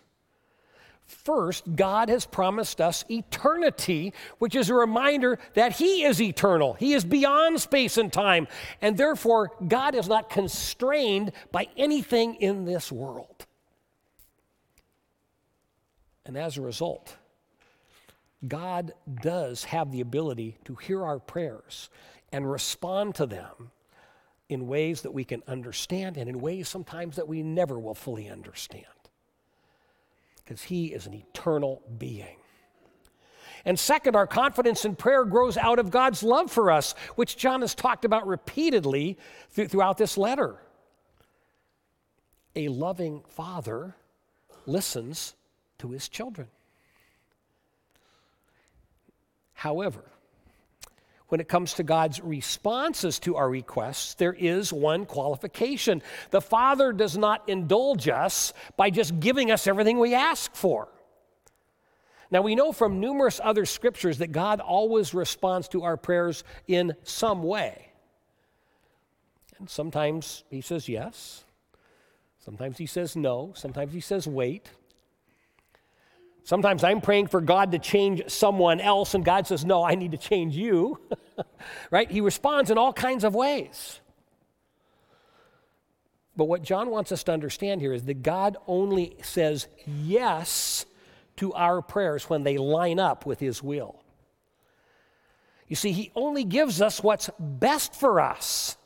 First, 1.05 1.75
God 1.75 2.09
has 2.09 2.25
promised 2.25 2.81
us 2.81 3.05
eternity, 3.09 4.13
which 4.39 4.55
is 4.55 4.69
a 4.69 4.73
reminder 4.73 5.37
that 5.53 5.73
He 5.73 6.03
is 6.03 6.21
eternal. 6.21 6.73
He 6.73 6.93
is 6.93 7.03
beyond 7.03 7.61
space 7.61 7.97
and 7.97 8.11
time. 8.11 8.47
And 8.81 8.97
therefore, 8.97 9.51
God 9.67 9.95
is 9.95 10.07
not 10.07 10.29
constrained 10.29 11.31
by 11.51 11.67
anything 11.77 12.35
in 12.35 12.65
this 12.65 12.91
world. 12.91 13.45
And 16.25 16.37
as 16.37 16.57
a 16.57 16.61
result, 16.61 17.17
God 18.47 18.93
does 19.21 19.65
have 19.65 19.91
the 19.91 20.01
ability 20.01 20.57
to 20.65 20.75
hear 20.75 21.03
our 21.03 21.19
prayers 21.19 21.89
and 22.31 22.49
respond 22.49 23.15
to 23.15 23.25
them 23.25 23.71
in 24.49 24.67
ways 24.67 25.01
that 25.01 25.13
we 25.13 25.23
can 25.23 25.43
understand 25.47 26.17
and 26.17 26.29
in 26.29 26.41
ways 26.41 26.67
sometimes 26.67 27.15
that 27.15 27.27
we 27.27 27.41
never 27.41 27.79
will 27.79 27.95
fully 27.95 28.29
understand 28.29 28.85
because 30.43 30.63
He 30.63 30.87
is 30.87 31.07
an 31.07 31.13
eternal 31.13 31.81
being. 31.97 32.37
And 33.65 33.79
second, 33.79 34.15
our 34.15 34.27
confidence 34.27 34.83
in 34.83 34.95
prayer 34.95 35.23
grows 35.23 35.55
out 35.55 35.79
of 35.79 35.89
God's 35.89 36.21
love 36.21 36.51
for 36.51 36.69
us, 36.69 36.93
which 37.15 37.37
John 37.37 37.61
has 37.61 37.73
talked 37.73 38.03
about 38.03 38.27
repeatedly 38.27 39.17
th- 39.55 39.69
throughout 39.69 39.97
this 39.97 40.17
letter. 40.17 40.57
A 42.55 42.67
loving 42.67 43.23
father 43.29 43.95
listens 44.65 45.33
to 45.79 45.89
his 45.89 46.09
children. 46.09 46.47
However, 49.53 50.03
when 51.29 51.39
it 51.39 51.47
comes 51.47 51.73
to 51.75 51.83
God's 51.83 52.21
responses 52.21 53.17
to 53.19 53.37
our 53.37 53.49
requests, 53.49 54.13
there 54.13 54.33
is 54.33 54.71
one 54.71 55.05
qualification. 55.05 56.03
The 56.29 56.41
Father 56.41 56.93
does 56.93 57.17
not 57.17 57.49
indulge 57.49 58.07
us 58.07 58.53
by 58.77 58.91
just 58.91 59.19
giving 59.19 59.49
us 59.49 59.65
everything 59.65 59.97
we 59.97 60.13
ask 60.13 60.53
for. 60.53 60.89
Now, 62.29 62.41
we 62.41 62.55
know 62.55 62.71
from 62.71 62.99
numerous 62.99 63.39
other 63.43 63.65
scriptures 63.65 64.17
that 64.19 64.31
God 64.31 64.59
always 64.59 65.13
responds 65.13 65.67
to 65.69 65.83
our 65.83 65.97
prayers 65.97 66.43
in 66.67 66.93
some 67.03 67.43
way. 67.43 67.89
And 69.59 69.69
sometimes 69.69 70.43
He 70.49 70.61
says 70.61 70.89
yes, 70.89 71.43
sometimes 72.39 72.77
He 72.77 72.85
says 72.85 73.15
no, 73.15 73.53
sometimes 73.55 73.93
He 73.93 74.01
says 74.01 74.27
wait. 74.27 74.69
Sometimes 76.43 76.83
I'm 76.83 76.99
praying 76.99 77.27
for 77.27 77.39
God 77.39 77.71
to 77.71 77.79
change 77.79 78.23
someone 78.27 78.81
else, 78.81 79.13
and 79.13 79.23
God 79.23 79.47
says, 79.47 79.63
No, 79.63 79.83
I 79.83 79.95
need 79.95 80.11
to 80.11 80.17
change 80.17 80.55
you. 80.55 80.99
right? 81.91 82.09
He 82.11 82.21
responds 82.21 82.69
in 82.69 82.77
all 82.77 82.91
kinds 82.91 83.23
of 83.23 83.33
ways. 83.33 83.99
But 86.35 86.45
what 86.45 86.63
John 86.63 86.89
wants 86.89 87.11
us 87.11 87.23
to 87.25 87.31
understand 87.31 87.79
here 87.79 87.93
is 87.93 88.03
that 88.05 88.23
God 88.23 88.57
only 88.67 89.15
says 89.21 89.67
yes 89.85 90.85
to 91.37 91.53
our 91.53 91.81
prayers 91.81 92.29
when 92.29 92.43
they 92.43 92.57
line 92.57 92.99
up 92.99 93.25
with 93.25 93.39
His 93.39 93.63
will. 93.63 94.03
You 95.67 95.75
see, 95.75 95.91
He 95.91 96.11
only 96.15 96.43
gives 96.43 96.81
us 96.81 97.01
what's 97.01 97.29
best 97.39 97.95
for 97.95 98.19
us 98.19 98.77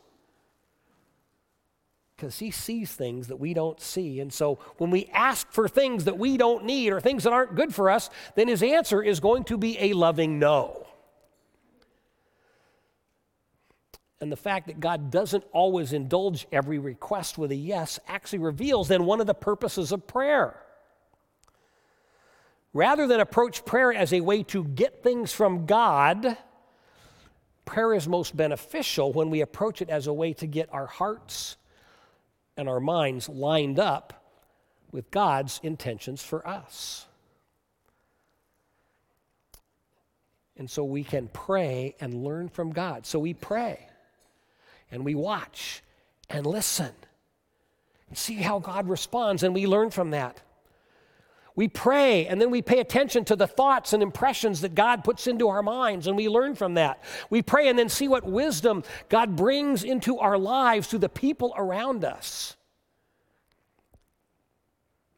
because 2.17 2.39
he 2.39 2.49
sees 2.49 2.91
things 2.91 3.27
that 3.27 3.35
we 3.35 3.53
don't 3.53 3.79
see. 3.79 4.19
And 4.19 4.33
so 4.33 4.57
when 4.79 4.89
we 4.89 5.05
ask 5.13 5.51
for 5.51 5.67
things 5.67 6.05
that 6.05 6.17
we 6.17 6.35
don't 6.35 6.65
need 6.65 6.91
or 6.91 6.99
things 6.99 7.23
that 7.23 7.31
aren't 7.31 7.53
good 7.53 7.73
for 7.73 7.91
us, 7.91 8.09
then 8.35 8.47
his 8.47 8.63
answer 8.63 9.03
is 9.03 9.19
going 9.19 9.43
to 9.45 9.57
be 9.57 9.77
a 9.79 9.93
loving 9.93 10.39
no. 10.39 10.87
And 14.19 14.31
the 14.31 14.35
fact 14.35 14.65
that 14.65 14.79
God 14.79 15.11
doesn't 15.11 15.43
always 15.51 15.93
indulge 15.93 16.47
every 16.51 16.79
request 16.79 17.37
with 17.37 17.51
a 17.51 17.55
yes 17.55 17.99
actually 18.07 18.39
reveals 18.39 18.87
then 18.87 19.05
one 19.05 19.21
of 19.21 19.27
the 19.27 19.35
purposes 19.35 19.91
of 19.91 20.07
prayer. 20.07 20.59
Rather 22.73 23.05
than 23.05 23.19
approach 23.19 23.63
prayer 23.63 23.93
as 23.93 24.11
a 24.11 24.21
way 24.21 24.41
to 24.41 24.63
get 24.63 25.03
things 25.03 25.33
from 25.33 25.67
God, 25.67 26.35
prayer 27.63 27.93
is 27.93 28.07
most 28.07 28.35
beneficial 28.35 29.13
when 29.13 29.29
we 29.29 29.41
approach 29.41 29.83
it 29.83 29.89
as 29.91 30.07
a 30.07 30.13
way 30.13 30.33
to 30.33 30.47
get 30.47 30.67
our 30.73 30.87
hearts 30.87 31.57
and 32.57 32.67
our 32.67 32.79
minds 32.79 33.29
lined 33.29 33.79
up 33.79 34.25
with 34.91 35.09
God's 35.11 35.59
intentions 35.63 36.23
for 36.23 36.45
us. 36.47 37.05
And 40.57 40.69
so 40.69 40.83
we 40.83 41.03
can 41.03 41.27
pray 41.27 41.95
and 41.99 42.23
learn 42.23 42.49
from 42.49 42.71
God. 42.71 43.05
So 43.05 43.19
we 43.19 43.33
pray 43.33 43.87
and 44.91 45.05
we 45.05 45.13
watch 45.13 45.83
and 46.29 46.45
listen 46.45 46.91
and 48.09 48.17
see 48.17 48.35
how 48.35 48.59
God 48.59 48.89
responds, 48.89 49.43
and 49.43 49.53
we 49.53 49.67
learn 49.67 49.89
from 49.89 50.11
that. 50.11 50.41
We 51.57 51.67
pray 51.67 52.27
and 52.27 52.39
then 52.39 52.51
we 52.51 52.61
pay 52.61 52.79
attention 52.79 53.25
to 53.25 53.35
the 53.35 53.47
thoughts 53.47 53.91
and 53.91 54.03
impressions 54.03 54.61
that 54.61 54.75
God 54.75 55.03
puts 55.03 55.25
into 55.25 55.47
our 55.47 55.63
minds 55.63 56.05
and 56.05 56.15
we 56.15 56.29
learn 56.29 56.53
from 56.53 56.75
that. 56.75 57.03
We 57.31 57.41
pray 57.41 57.67
and 57.67 57.79
then 57.79 57.89
see 57.89 58.07
what 58.07 58.23
wisdom 58.23 58.83
God 59.09 59.35
brings 59.35 59.83
into 59.83 60.19
our 60.19 60.37
lives 60.37 60.87
through 60.87 60.99
the 60.99 61.09
people 61.09 61.55
around 61.57 62.05
us. 62.05 62.55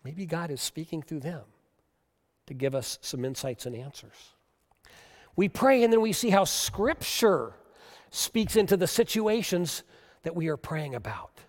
Maybe 0.05 0.25
God 0.25 0.49
is 0.49 0.61
speaking 0.61 1.01
through 1.01 1.19
them 1.19 1.41
to 2.47 2.53
give 2.53 2.73
us 2.73 2.99
some 3.01 3.25
insights 3.25 3.65
and 3.65 3.75
answers. 3.75 4.31
We 5.35 5.49
pray 5.49 5.83
and 5.83 5.91
then 5.91 5.99
we 5.99 6.13
see 6.13 6.29
how 6.29 6.45
Scripture 6.45 7.51
speaks 8.11 8.55
into 8.55 8.77
the 8.77 8.87
situations 8.87 9.83
that 10.23 10.37
we 10.37 10.47
are 10.47 10.57
praying 10.57 10.95
about. 10.95 11.41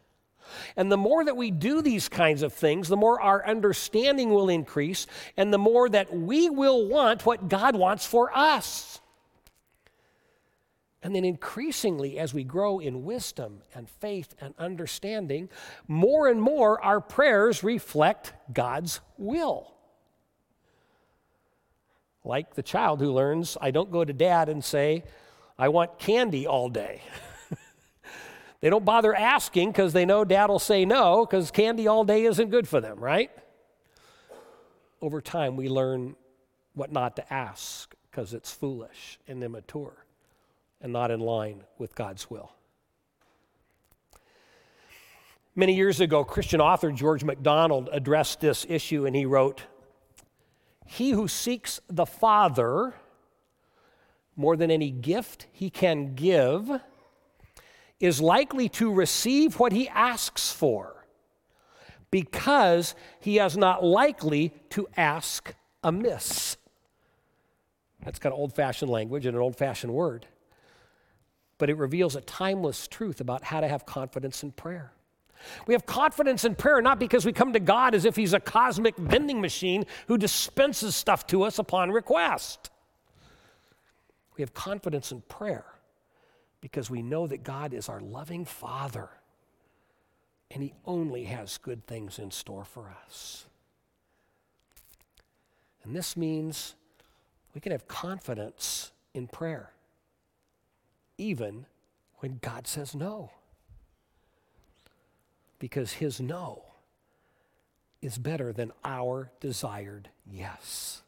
And 0.76 0.90
the 0.90 0.96
more 0.96 1.24
that 1.24 1.36
we 1.36 1.50
do 1.50 1.82
these 1.82 2.08
kinds 2.08 2.42
of 2.42 2.52
things, 2.52 2.88
the 2.88 2.96
more 2.96 3.20
our 3.20 3.46
understanding 3.46 4.30
will 4.30 4.48
increase, 4.48 5.06
and 5.36 5.52
the 5.52 5.58
more 5.58 5.88
that 5.88 6.14
we 6.16 6.50
will 6.50 6.86
want 6.86 7.26
what 7.26 7.48
God 7.48 7.76
wants 7.76 8.06
for 8.06 8.30
us. 8.36 9.00
And 11.02 11.14
then 11.14 11.24
increasingly, 11.24 12.18
as 12.18 12.34
we 12.34 12.44
grow 12.44 12.78
in 12.78 13.04
wisdom 13.04 13.62
and 13.74 13.88
faith 13.88 14.34
and 14.40 14.54
understanding, 14.58 15.48
more 15.88 16.28
and 16.28 16.40
more 16.40 16.82
our 16.82 17.00
prayers 17.00 17.64
reflect 17.64 18.34
God's 18.52 19.00
will. 19.16 19.74
Like 22.22 22.54
the 22.54 22.62
child 22.62 23.00
who 23.00 23.12
learns, 23.12 23.56
I 23.60 23.70
don't 23.70 23.90
go 23.90 24.04
to 24.04 24.12
dad 24.12 24.50
and 24.50 24.62
say, 24.62 25.04
I 25.58 25.68
want 25.68 25.98
candy 25.98 26.46
all 26.46 26.68
day. 26.68 27.02
They 28.60 28.68
don't 28.68 28.84
bother 28.84 29.14
asking 29.14 29.70
because 29.70 29.92
they 29.92 30.04
know 30.04 30.24
dad 30.24 30.50
will 30.50 30.58
say 30.58 30.84
no 30.84 31.24
because 31.24 31.50
candy 31.50 31.86
all 31.86 32.04
day 32.04 32.24
isn't 32.24 32.50
good 32.50 32.68
for 32.68 32.80
them, 32.80 32.98
right? 32.98 33.30
Over 35.00 35.20
time, 35.22 35.56
we 35.56 35.68
learn 35.68 36.14
what 36.74 36.92
not 36.92 37.16
to 37.16 37.32
ask 37.32 37.94
because 38.10 38.34
it's 38.34 38.52
foolish 38.52 39.18
and 39.26 39.42
immature 39.42 40.04
and 40.80 40.92
not 40.92 41.10
in 41.10 41.20
line 41.20 41.62
with 41.78 41.94
God's 41.94 42.30
will. 42.30 42.52
Many 45.56 45.74
years 45.74 46.00
ago, 46.00 46.22
Christian 46.22 46.60
author 46.60 46.92
George 46.92 47.24
MacDonald 47.24 47.88
addressed 47.92 48.40
this 48.40 48.66
issue 48.68 49.06
and 49.06 49.16
he 49.16 49.24
wrote 49.24 49.62
He 50.86 51.10
who 51.10 51.28
seeks 51.28 51.80
the 51.88 52.06
Father 52.06 52.94
more 54.36 54.56
than 54.56 54.70
any 54.70 54.90
gift 54.90 55.46
he 55.52 55.70
can 55.70 56.14
give 56.14 56.80
is 58.00 58.20
likely 58.20 58.68
to 58.70 58.92
receive 58.92 59.58
what 59.60 59.72
he 59.72 59.88
asks 59.88 60.50
for 60.50 61.04
because 62.10 62.94
he 63.20 63.38
is 63.38 63.56
not 63.56 63.84
likely 63.84 64.52
to 64.70 64.88
ask 64.96 65.54
amiss. 65.84 66.56
That's 68.02 68.18
kind 68.18 68.32
of 68.32 68.38
old 68.38 68.54
fashioned 68.54 68.90
language 68.90 69.26
and 69.26 69.36
an 69.36 69.42
old 69.42 69.56
fashioned 69.56 69.92
word. 69.92 70.26
But 71.58 71.68
it 71.68 71.76
reveals 71.76 72.16
a 72.16 72.22
timeless 72.22 72.88
truth 72.88 73.20
about 73.20 73.44
how 73.44 73.60
to 73.60 73.68
have 73.68 73.84
confidence 73.84 74.42
in 74.42 74.52
prayer. 74.52 74.92
We 75.66 75.74
have 75.74 75.86
confidence 75.86 76.44
in 76.44 76.54
prayer 76.54 76.80
not 76.82 76.98
because 76.98 77.24
we 77.24 77.32
come 77.32 77.52
to 77.52 77.60
God 77.60 77.94
as 77.94 78.04
if 78.04 78.16
He's 78.16 78.32
a 78.32 78.40
cosmic 78.40 78.96
vending 78.96 79.40
machine 79.40 79.84
who 80.06 80.18
dispenses 80.18 80.96
stuff 80.96 81.26
to 81.28 81.42
us 81.42 81.58
upon 81.58 81.90
request. 81.90 82.70
We 84.36 84.42
have 84.42 84.54
confidence 84.54 85.12
in 85.12 85.20
prayer 85.22 85.64
because 86.60 86.90
we 86.90 87.02
know 87.02 87.26
that 87.26 87.42
God 87.42 87.72
is 87.72 87.88
our 87.88 88.00
loving 88.00 88.44
Father 88.44 89.08
and 90.50 90.62
He 90.62 90.74
only 90.84 91.24
has 91.24 91.58
good 91.58 91.86
things 91.86 92.18
in 92.18 92.30
store 92.30 92.64
for 92.64 92.92
us. 93.04 93.46
And 95.84 95.94
this 95.94 96.16
means 96.16 96.74
we 97.54 97.60
can 97.60 97.72
have 97.72 97.88
confidence 97.88 98.92
in 99.14 99.26
prayer 99.26 99.70
even 101.20 101.66
when 102.18 102.38
God 102.40 102.66
says 102.66 102.94
no. 102.94 103.30
Because 105.58 105.92
his 105.92 106.20
no 106.20 106.62
is 108.00 108.16
better 108.16 108.52
than 108.52 108.72
our 108.82 109.30
desired 109.40 110.08
yes. 110.30 111.02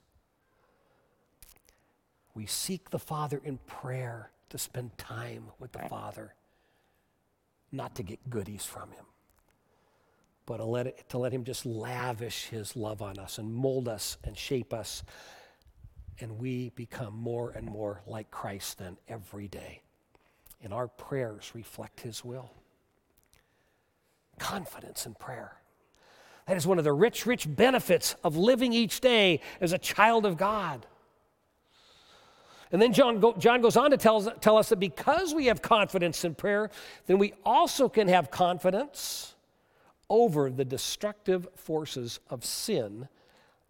We 2.35 2.45
seek 2.45 2.91
the 2.91 2.99
Father 2.99 3.41
in 3.43 3.59
prayer 3.67 4.31
to 4.53 4.59
spend 4.59 4.97
time 4.99 5.47
with 5.59 5.73
the 5.73 5.79
Father, 5.89 6.35
not 7.73 7.95
to 7.95 8.03
get 8.03 8.29
goodies 8.29 8.67
from 8.67 8.91
him, 8.93 9.07
but 10.45 10.59
to 10.59 10.65
let, 10.65 10.87
it, 10.87 11.09
to 11.09 11.17
let 11.17 11.33
him 11.33 11.43
just 11.43 11.65
lavish 11.65 12.49
his 12.49 12.77
love 12.77 13.01
on 13.01 13.19
us 13.19 13.39
and 13.39 13.53
mold 13.53 13.89
us 13.89 14.19
and 14.25 14.37
shape 14.37 14.75
us. 14.75 15.03
And 16.21 16.39
we 16.39 16.69
become 16.77 17.17
more 17.17 17.51
and 17.51 17.67
more 17.67 18.03
like 18.07 18.31
Christ 18.31 18.77
then 18.77 18.99
every 19.09 19.49
day. 19.49 19.81
And 20.63 20.75
our 20.75 20.87
prayers 20.87 21.53
reflect 21.55 22.01
his 22.01 22.23
will. 22.23 22.53
Confidence 24.39 25.07
in 25.07 25.15
prayer. 25.15 25.57
That 26.47 26.59
is 26.59 26.67
one 26.67 26.77
of 26.77 26.85
the 26.85 26.93
rich, 26.93 27.25
rich 27.25 27.47
benefits 27.49 28.17
of 28.23 28.37
living 28.37 28.75
each 28.75 29.01
day 29.01 29.41
as 29.63 29.73
a 29.73 29.79
child 29.79 30.27
of 30.27 30.37
God. 30.37 30.87
And 32.73 32.81
then 32.81 32.95
John, 32.95 33.23
John 33.39 33.61
goes 33.61 33.77
on 33.77 33.91
to 33.91 33.99
tell, 33.99 34.23
tell 34.23 34.57
us 34.57 34.71
that 34.71 34.81
because 34.81 35.35
we 35.35 35.47
have 35.47 35.61
confidence 35.61 36.25
in 36.25 36.35
prayer, 36.35 36.71
then 37.07 37.19
we 37.19 37.35
also 37.45 37.89
can 37.89 38.09
have 38.09 38.31
confidence 38.31 39.35
over 40.09 40.51
the 40.51 40.65
destructive 40.65 41.47
forces 41.55 42.19
of 42.31 42.45
sin 42.45 43.09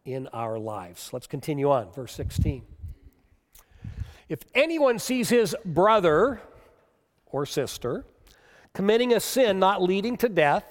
in 0.04 0.28
our 0.28 0.58
lives. 0.58 1.10
Let's 1.12 1.26
continue 1.26 1.70
on, 1.70 1.92
verse 1.92 2.12
16. 2.14 2.62
If 4.28 4.40
anyone 4.54 4.98
sees 4.98 5.28
his 5.28 5.54
brother 5.64 6.40
or 7.26 7.44
sister 7.44 8.04
committing 8.72 9.12
a 9.12 9.20
sin 9.20 9.58
not 9.58 9.82
leading 9.82 10.16
to 10.18 10.28
death, 10.28 10.64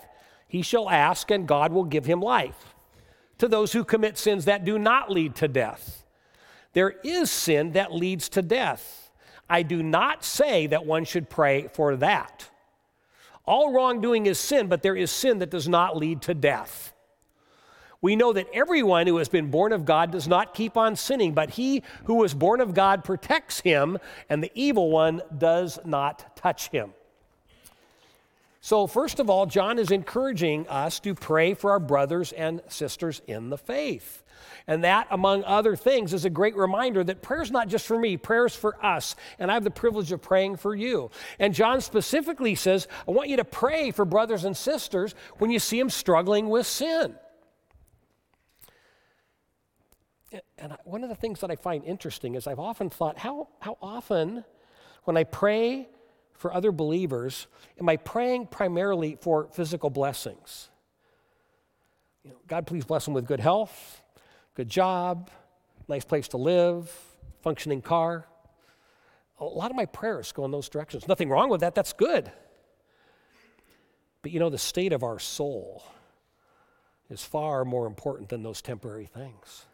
he 0.48 0.62
shall 0.62 0.90
ask, 0.90 1.32
and 1.32 1.48
God 1.48 1.72
will 1.72 1.84
give 1.84 2.06
him 2.06 2.22
life. 2.22 2.76
To 3.38 3.48
those 3.48 3.74
who 3.74 3.84
commit 3.84 4.18
sins 4.18 4.46
that 4.46 4.66
do 4.66 4.78
not 4.80 5.12
lead 5.12 5.36
to 5.36 5.48
death, 5.48 6.01
there 6.74 6.96
is 7.04 7.30
sin 7.32 7.74
that 7.74 7.94
leads 7.94 8.30
to 8.30 8.42
death. 8.42 9.12
I 9.50 9.64
do 9.64 9.84
not 9.84 10.24
say 10.24 10.68
that 10.68 10.86
one 10.86 11.04
should 11.04 11.30
pray 11.30 11.68
for 11.74 11.96
that. 11.98 12.50
All 13.46 13.74
wrongdoing 13.74 14.26
is 14.26 14.40
sin, 14.40 14.68
but 14.68 14.82
there 14.82 14.96
is 14.96 15.12
sin 15.12 15.40
that 15.40 15.50
does 15.50 15.68
not 15.68 15.98
lead 15.98 16.22
to 16.24 16.34
death. 16.34 16.94
We 18.02 18.16
know 18.16 18.34
that 18.34 18.48
everyone 18.54 19.08
who 19.08 19.18
has 19.18 19.30
been 19.30 19.52
born 19.52 19.74
of 19.74 19.86
God 19.86 20.12
does 20.12 20.28
not 20.28 20.54
keep 20.54 20.76
on 20.78 20.96
sinning, 20.96 21.34
but 21.34 21.52
he 21.52 21.84
who 22.06 22.16
was 22.16 22.34
born 22.34 22.62
of 22.62 22.74
God 22.74 23.04
protects 23.04 23.60
him, 23.60 24.00
and 24.30 24.44
the 24.44 24.52
evil 24.56 24.90
one 24.90 25.22
does 25.38 25.80
not 25.86 26.36
touch 26.36 26.70
him. 26.70 26.94
So, 28.64 28.86
first 28.86 29.20
of 29.20 29.28
all, 29.28 29.48
John 29.48 29.80
is 29.80 29.90
encouraging 29.90 30.68
us 30.68 31.00
to 31.00 31.16
pray 31.16 31.56
for 31.56 31.72
our 31.72 31.80
brothers 31.80 32.32
and 32.32 32.62
sisters 32.68 33.20
in 33.26 33.50
the 33.50 33.58
faith. 33.58 34.24
And 34.68 34.84
that, 34.84 35.08
among 35.10 35.44
other 35.46 35.76
things, 35.76 36.14
is 36.14 36.26
a 36.26 36.30
great 36.30 36.56
reminder 36.56 37.04
that 37.04 37.24
prayer 37.24 37.42
is 37.42 37.50
not 37.50 37.70
just 37.70 37.88
for 37.88 37.98
me, 37.98 38.18
prayer 38.18 38.46
is 38.46 38.56
for 38.56 38.84
us. 38.86 39.16
And 39.40 39.50
I 39.50 39.56
have 39.56 39.64
the 39.64 39.72
privilege 39.72 40.12
of 40.12 40.22
praying 40.22 40.58
for 40.58 40.76
you. 40.76 41.10
And 41.40 41.56
John 41.56 41.82
specifically 41.82 42.54
says, 42.54 42.88
I 43.08 43.12
want 43.12 43.30
you 43.30 43.38
to 43.38 43.44
pray 43.44 43.90
for 43.90 44.06
brothers 44.06 44.46
and 44.46 44.56
sisters 44.56 45.16
when 45.40 45.50
you 45.50 45.58
see 45.58 45.80
them 45.80 45.90
struggling 45.90 46.48
with 46.48 46.68
sin. 46.68 47.16
And 50.60 50.78
one 50.84 51.04
of 51.04 51.10
the 51.10 51.16
things 51.16 51.40
that 51.40 51.50
I 51.50 51.56
find 51.56 51.84
interesting 51.84 52.36
is 52.36 52.46
I've 52.46 52.60
often 52.60 52.92
thought, 52.92 53.18
how, 53.18 53.50
how 53.60 53.80
often 53.82 54.46
when 55.06 55.18
I 55.18 55.24
pray 55.24 55.90
for 56.42 56.52
other 56.52 56.72
believers, 56.72 57.46
am 57.80 57.88
I 57.88 57.98
praying 57.98 58.48
primarily 58.48 59.16
for 59.22 59.48
physical 59.52 59.92
blessings? 59.92 60.72
You 62.24 62.32
know, 62.32 62.38
God, 62.48 62.66
please 62.66 62.84
bless 62.84 63.06
them 63.06 63.14
with 63.14 63.28
good 63.28 63.40
health, 63.40 64.02
good 64.56 64.68
job, 64.68 65.30
nice 65.88 66.04
place 66.04 66.28
to 66.30 66.38
live, 66.38 66.92
functioning 67.44 67.84
car. 67.84 68.26
A 69.40 69.46
lot 69.46 69.70
of 69.70 69.78
my 69.78 69.86
prayers 69.86 70.32
go 70.32 70.44
in 70.44 70.50
those 70.50 70.68
directions. 70.68 71.08
Nothing 71.08 71.30
wrong 71.30 71.48
with 71.48 71.62
that, 71.62 71.76
that's 71.76 71.94
good. 71.94 72.32
But 74.24 74.32
you 74.32 74.40
know, 74.40 74.50
the 74.50 74.58
state 74.58 74.94
of 74.94 75.04
our 75.04 75.20
soul 75.20 75.84
is 77.12 77.24
far 77.24 77.66
more 77.66 77.86
important 77.86 78.30
than 78.30 78.42
those 78.42 78.64
temporary 78.64 79.06
things. 79.06 79.66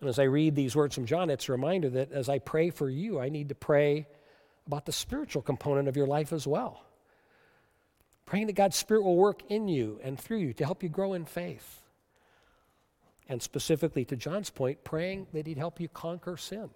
And 0.00 0.08
as 0.08 0.18
I 0.18 0.22
read 0.22 0.54
these 0.54 0.74
words 0.74 0.94
from 0.94 1.04
John, 1.04 1.28
it's 1.28 1.50
a 1.50 1.52
reminder 1.52 1.90
that 1.90 2.10
as 2.10 2.30
I 2.30 2.38
pray 2.38 2.70
for 2.70 2.88
you, 2.88 3.20
I 3.20 3.28
need 3.28 3.50
to 3.50 3.54
pray 3.54 4.06
about 4.70 4.86
the 4.86 4.92
spiritual 4.92 5.42
component 5.42 5.88
of 5.88 5.96
your 5.96 6.06
life 6.06 6.32
as 6.32 6.46
well. 6.46 6.84
Praying 8.24 8.46
that 8.46 8.52
God's 8.52 8.76
Spirit 8.76 9.02
will 9.02 9.16
work 9.16 9.42
in 9.48 9.66
you 9.66 9.98
and 10.04 10.16
through 10.16 10.38
you 10.38 10.52
to 10.52 10.64
help 10.64 10.84
you 10.84 10.88
grow 10.88 11.12
in 11.12 11.24
faith 11.24 11.82
and 13.28 13.42
specifically 13.42 14.04
to 14.04 14.14
John's 14.14 14.48
point, 14.48 14.84
praying 14.84 15.26
that 15.32 15.48
He'd 15.48 15.58
help 15.58 15.80
you 15.80 15.88
conquer 15.88 16.36
sin. 16.36 16.70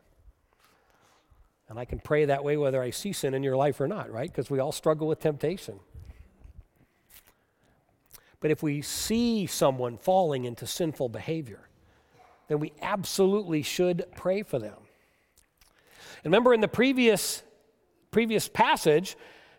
And 1.69 1.79
I 1.79 1.85
can 1.85 2.01
pray 2.01 2.25
that 2.25 2.43
way 2.43 2.57
whether 2.57 2.83
I 2.83 2.91
see 2.91 3.13
sin 3.13 3.33
in 3.33 3.45
your 3.45 3.57
life 3.57 3.81
or 3.81 3.87
not, 3.87 4.11
right? 4.11 4.29
Because 4.29 4.51
we 4.51 4.59
all 4.59 4.73
struggle 4.73 5.07
with 5.07 5.21
temptation. 5.21 5.79
But 8.41 8.51
if 8.51 8.61
we 8.61 8.83
see 8.83 9.47
someone 9.47 9.99
falling 9.99 10.47
into 10.47 10.67
sinful 10.67 11.11
behavior, 11.11 11.69
then 12.49 12.59
we 12.59 12.73
absolutely 12.83 13.63
should 13.63 14.05
pray 14.17 14.43
for 14.43 14.59
them. 14.59 14.79
And 16.25 16.33
remember 16.33 16.53
in 16.53 16.61
the 16.61 16.67
previous, 16.67 17.45
previous 18.15 18.49
passage, 18.49 19.17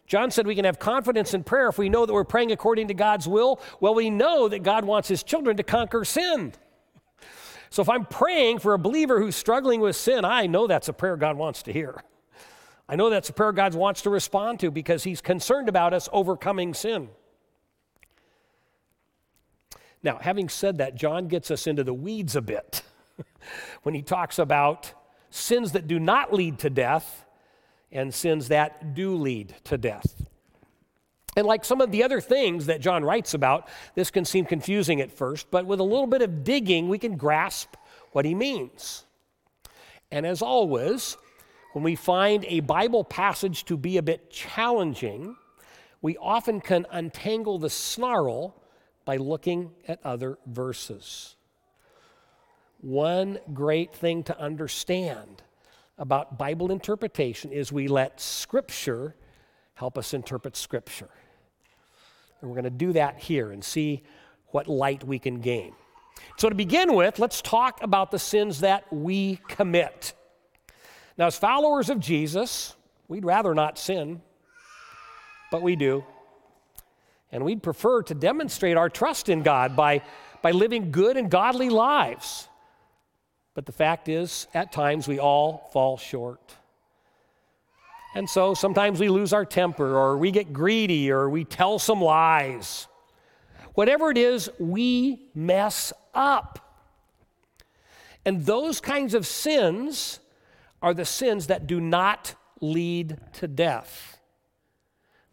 John 0.07 0.31
said 0.31 0.47
we 0.47 0.55
can 0.55 0.63
have 0.63 0.79
confidence 0.79 1.33
in 1.33 1.43
prayer 1.43 1.67
if 1.67 1.77
we 1.77 1.89
know 1.89 2.05
that 2.05 2.13
we're 2.13 2.23
praying 2.23 2.53
according 2.53 2.87
to 2.87 2.93
God's 2.93 3.27
will. 3.27 3.59
Well, 3.81 3.93
we 3.93 4.09
know 4.09 4.47
that 4.47 4.63
God 4.63 4.85
wants 4.85 5.09
his 5.09 5.23
children 5.23 5.57
to 5.57 5.63
conquer 5.63 6.05
sin. 6.05 6.53
So 7.69 7.81
if 7.81 7.89
I'm 7.89 8.05
praying 8.05 8.59
for 8.59 8.73
a 8.73 8.79
believer 8.79 9.19
who's 9.19 9.35
struggling 9.35 9.81
with 9.81 9.97
sin, 9.97 10.23
I 10.23 10.47
know 10.47 10.67
that's 10.67 10.87
a 10.87 10.93
prayer 10.93 11.17
God 11.17 11.35
wants 11.35 11.63
to 11.63 11.73
hear. 11.73 12.01
I 12.87 12.95
know 12.95 13.09
that's 13.09 13.27
a 13.27 13.33
prayer 13.33 13.51
God 13.51 13.75
wants 13.75 14.03
to 14.03 14.09
respond 14.09 14.61
to 14.61 14.71
because 14.71 15.03
He's 15.03 15.19
concerned 15.19 15.67
about 15.67 15.93
us 15.93 16.07
overcoming 16.13 16.73
sin. 16.73 17.09
Now, 20.01 20.17
having 20.21 20.47
said 20.47 20.77
that, 20.77 20.95
John 20.95 21.27
gets 21.27 21.51
us 21.51 21.67
into 21.67 21.83
the 21.83 21.93
weeds 21.93 22.37
a 22.37 22.41
bit 22.41 22.83
when 23.83 23.95
he 23.95 24.01
talks 24.01 24.39
about 24.39 24.93
sins 25.29 25.73
that 25.73 25.87
do 25.87 25.99
not 25.99 26.31
lead 26.31 26.59
to 26.59 26.69
death 26.69 27.24
and 27.91 28.13
sins 28.13 28.49
that 28.49 28.93
do 28.93 29.15
lead 29.15 29.55
to 29.65 29.77
death. 29.77 30.25
And 31.37 31.45
like 31.45 31.65
some 31.65 31.81
of 31.81 31.91
the 31.91 32.03
other 32.03 32.21
things 32.21 32.67
that 32.67 32.79
John 32.79 33.03
writes 33.03 33.33
about, 33.33 33.67
this 33.93 34.09
can 34.09 34.23
seem 34.23 34.45
confusing 34.45 35.01
at 35.01 35.11
first, 35.11 35.51
but 35.51 35.65
with 35.65 35.79
a 35.79 35.83
little 35.83 36.07
bit 36.07 36.21
of 36.21 36.43
digging, 36.43 36.87
we 36.87 36.97
can 36.97 37.17
grasp 37.17 37.75
what 38.11 38.25
he 38.25 38.33
means. 38.33 39.03
And 40.11 40.25
as 40.25 40.41
always, 40.41 41.17
when 41.73 41.83
we 41.83 41.95
find 41.95 42.45
a 42.45 42.61
Bible 42.61 43.03
passage 43.03 43.65
to 43.65 43.75
be 43.75 43.97
a 43.97 44.01
bit 44.01 44.31
challenging, 44.31 45.35
we 46.01 46.15
often 46.17 46.61
can 46.61 46.85
untangle 46.89 47.59
the 47.59 47.69
snarl 47.69 48.55
by 49.03 49.17
looking 49.17 49.71
at 49.87 49.99
other 50.05 50.37
verses. 50.45 51.35
One 52.79 53.39
great 53.53 53.93
thing 53.93 54.23
to 54.23 54.39
understand 54.39 55.43
about 55.97 56.37
Bible 56.37 56.71
interpretation 56.71 57.51
is 57.51 57.71
we 57.71 57.87
let 57.87 58.19
Scripture 58.19 59.15
help 59.75 59.97
us 59.97 60.13
interpret 60.13 60.55
Scripture. 60.55 61.09
And 62.41 62.49
we're 62.49 62.55
going 62.55 62.65
to 62.65 62.69
do 62.69 62.93
that 62.93 63.17
here 63.17 63.51
and 63.51 63.63
see 63.63 64.03
what 64.47 64.67
light 64.67 65.03
we 65.03 65.19
can 65.19 65.39
gain. 65.41 65.73
So, 66.37 66.49
to 66.49 66.55
begin 66.55 66.93
with, 66.93 67.19
let's 67.19 67.41
talk 67.41 67.81
about 67.81 68.11
the 68.11 68.19
sins 68.19 68.61
that 68.61 68.91
we 68.91 69.39
commit. 69.47 70.13
Now, 71.17 71.27
as 71.27 71.37
followers 71.37 71.89
of 71.89 71.99
Jesus, 71.99 72.75
we'd 73.07 73.25
rather 73.25 73.53
not 73.53 73.77
sin, 73.77 74.21
but 75.51 75.61
we 75.61 75.75
do. 75.75 76.03
And 77.31 77.43
we'd 77.43 77.63
prefer 77.63 78.01
to 78.03 78.13
demonstrate 78.13 78.77
our 78.77 78.89
trust 78.89 79.29
in 79.29 79.43
God 79.43 79.75
by, 79.75 80.01
by 80.41 80.51
living 80.51 80.91
good 80.91 81.17
and 81.17 81.29
godly 81.29 81.69
lives. 81.69 82.47
But 83.55 83.65
the 83.65 83.71
fact 83.71 84.07
is, 84.09 84.47
at 84.53 84.71
times 84.71 85.07
we 85.07 85.17
all 85.17 85.69
fall 85.73 85.97
short. 85.97 86.55
And 88.13 88.29
so 88.29 88.53
sometimes 88.53 88.99
we 88.99 89.09
lose 89.09 89.33
our 89.33 89.45
temper, 89.45 89.97
or 89.97 90.17
we 90.17 90.29
get 90.29 90.53
greedy, 90.53 91.09
or 91.09 91.29
we 91.29 91.43
tell 91.45 91.79
some 91.79 92.01
lies. 92.01 92.87
Whatever 93.73 94.11
it 94.11 94.17
is, 94.17 94.49
we 94.59 95.29
mess 95.33 95.91
up. 96.13 96.59
And 98.25 98.45
those 98.45 98.81
kinds 98.81 99.13
of 99.13 99.25
sins 99.25 100.19
are 100.81 100.93
the 100.93 101.05
sins 101.05 101.47
that 101.47 101.65
do 101.65 101.79
not 101.79 102.35
lead 102.61 103.19
to 103.33 103.47
death. 103.47 104.19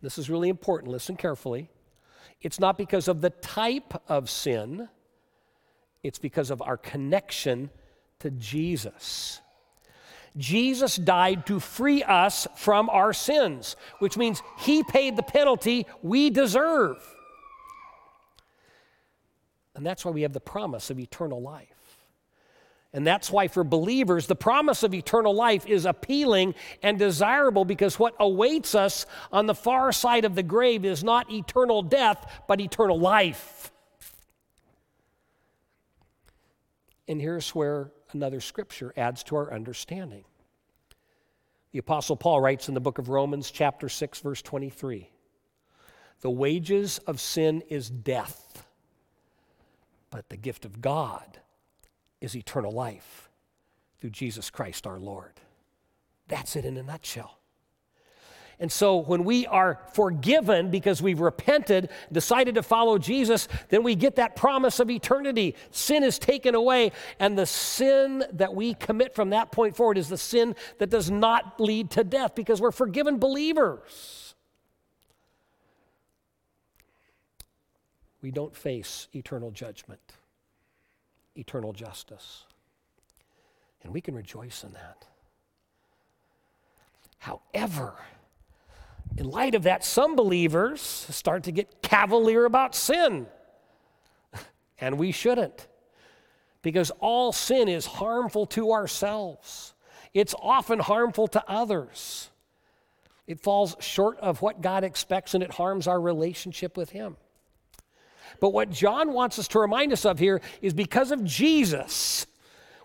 This 0.00 0.18
is 0.18 0.30
really 0.30 0.48
important. 0.48 0.90
Listen 0.90 1.16
carefully. 1.16 1.70
It's 2.40 2.58
not 2.58 2.76
because 2.76 3.08
of 3.08 3.20
the 3.20 3.30
type 3.30 3.94
of 4.08 4.28
sin, 4.28 4.88
it's 6.02 6.18
because 6.18 6.50
of 6.50 6.60
our 6.60 6.76
connection 6.76 7.70
to 8.22 8.30
Jesus. 8.30 9.40
Jesus 10.36 10.96
died 10.96 11.46
to 11.46 11.60
free 11.60 12.02
us 12.02 12.46
from 12.56 12.88
our 12.88 13.12
sins, 13.12 13.76
which 13.98 14.16
means 14.16 14.42
he 14.58 14.82
paid 14.82 15.16
the 15.16 15.22
penalty 15.22 15.86
we 16.02 16.30
deserve. 16.30 16.96
And 19.74 19.84
that's 19.84 20.04
why 20.04 20.10
we 20.10 20.22
have 20.22 20.32
the 20.32 20.40
promise 20.40 20.90
of 20.90 20.98
eternal 20.98 21.40
life. 21.40 21.68
And 22.94 23.06
that's 23.06 23.30
why, 23.30 23.48
for 23.48 23.64
believers, 23.64 24.26
the 24.26 24.36
promise 24.36 24.82
of 24.82 24.92
eternal 24.92 25.34
life 25.34 25.66
is 25.66 25.86
appealing 25.86 26.54
and 26.82 26.98
desirable 26.98 27.64
because 27.64 27.98
what 27.98 28.14
awaits 28.20 28.74
us 28.74 29.06
on 29.32 29.46
the 29.46 29.54
far 29.54 29.92
side 29.92 30.26
of 30.26 30.34
the 30.34 30.42
grave 30.42 30.84
is 30.84 31.02
not 31.02 31.32
eternal 31.32 31.82
death, 31.82 32.42
but 32.46 32.60
eternal 32.60 32.98
life. 32.98 33.72
And 37.08 37.20
here's 37.20 37.54
where 37.54 37.90
another 38.14 38.40
scripture 38.40 38.92
adds 38.96 39.22
to 39.24 39.36
our 39.36 39.52
understanding. 39.52 40.24
The 41.72 41.78
Apostle 41.78 42.16
Paul 42.16 42.40
writes 42.40 42.68
in 42.68 42.74
the 42.74 42.80
book 42.80 42.98
of 42.98 43.08
Romans, 43.08 43.50
chapter 43.50 43.88
6, 43.88 44.20
verse 44.20 44.42
23 44.42 45.08
The 46.20 46.30
wages 46.30 46.98
of 46.98 47.20
sin 47.20 47.62
is 47.68 47.88
death, 47.90 48.66
but 50.10 50.28
the 50.28 50.36
gift 50.36 50.64
of 50.64 50.80
God 50.80 51.38
is 52.20 52.36
eternal 52.36 52.72
life 52.72 53.30
through 54.00 54.10
Jesus 54.10 54.50
Christ 54.50 54.86
our 54.86 54.98
Lord. 54.98 55.40
That's 56.28 56.56
it 56.56 56.64
in 56.64 56.76
a 56.76 56.82
nutshell. 56.82 57.41
And 58.62 58.72
so 58.72 58.96
when 58.96 59.24
we 59.24 59.46
are 59.46 59.80
forgiven 59.92 60.70
because 60.70 61.02
we've 61.02 61.20
repented, 61.20 61.90
decided 62.10 62.54
to 62.54 62.62
follow 62.62 62.96
Jesus, 62.96 63.48
then 63.68 63.82
we 63.82 63.94
get 63.94 64.16
that 64.16 64.36
promise 64.36 64.80
of 64.80 64.88
eternity. 64.88 65.56
Sin 65.72 66.02
is 66.02 66.18
taken 66.18 66.54
away, 66.54 66.92
and 67.18 67.36
the 67.36 67.44
sin 67.44 68.24
that 68.32 68.54
we 68.54 68.74
commit 68.74 69.14
from 69.14 69.30
that 69.30 69.52
point 69.52 69.76
forward 69.76 69.98
is 69.98 70.08
the 70.08 70.16
sin 70.16 70.54
that 70.78 70.88
does 70.88 71.10
not 71.10 71.60
lead 71.60 71.90
to 71.90 72.04
death 72.04 72.34
because 72.34 72.60
we're 72.60 72.70
forgiven 72.70 73.18
believers. 73.18 74.34
We 78.22 78.30
don't 78.30 78.56
face 78.56 79.08
eternal 79.12 79.50
judgment 79.50 80.00
eternal 81.34 81.72
justice. 81.72 82.44
And 83.82 83.92
we 83.92 84.00
can 84.00 84.14
rejoice 84.14 84.64
in 84.64 84.72
that. 84.72 85.06
However, 87.18 87.94
in 89.16 89.28
light 89.28 89.54
of 89.54 89.64
that, 89.64 89.84
some 89.84 90.16
believers 90.16 90.80
start 90.80 91.44
to 91.44 91.52
get 91.52 91.82
cavalier 91.82 92.44
about 92.44 92.74
sin. 92.74 93.26
And 94.80 94.98
we 94.98 95.12
shouldn't. 95.12 95.68
Because 96.60 96.90
all 96.98 97.30
sin 97.30 97.68
is 97.68 97.86
harmful 97.86 98.46
to 98.46 98.72
ourselves, 98.72 99.74
it's 100.12 100.34
often 100.40 100.80
harmful 100.80 101.28
to 101.28 101.44
others. 101.48 102.30
It 103.28 103.38
falls 103.38 103.76
short 103.78 104.18
of 104.18 104.42
what 104.42 104.60
God 104.60 104.82
expects 104.82 105.34
and 105.34 105.42
it 105.42 105.52
harms 105.52 105.86
our 105.86 106.00
relationship 106.00 106.76
with 106.76 106.90
Him. 106.90 107.16
But 108.40 108.50
what 108.50 108.70
John 108.70 109.12
wants 109.12 109.38
us 109.38 109.46
to 109.48 109.60
remind 109.60 109.92
us 109.92 110.04
of 110.04 110.18
here 110.18 110.40
is 110.60 110.74
because 110.74 111.12
of 111.12 111.22
Jesus, 111.22 112.26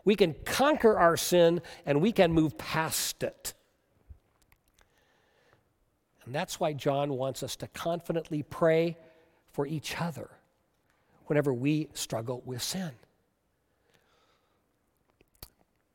we 0.05 0.15
can 0.15 0.35
conquer 0.45 0.97
our 0.97 1.17
sin 1.17 1.61
and 1.85 2.01
we 2.01 2.11
can 2.11 2.31
move 2.31 2.57
past 2.57 3.23
it. 3.23 3.53
And 6.27 6.35
that's 6.35 6.59
why 6.59 6.73
John 6.73 7.13
wants 7.13 7.41
us 7.41 7.55
to 7.55 7.67
confidently 7.67 8.43
pray 8.43 8.97
for 9.53 9.65
each 9.65 9.99
other 10.01 10.29
whenever 11.27 11.53
we 11.53 11.87
struggle 11.93 12.43
with 12.45 12.61
sin. 12.61 12.91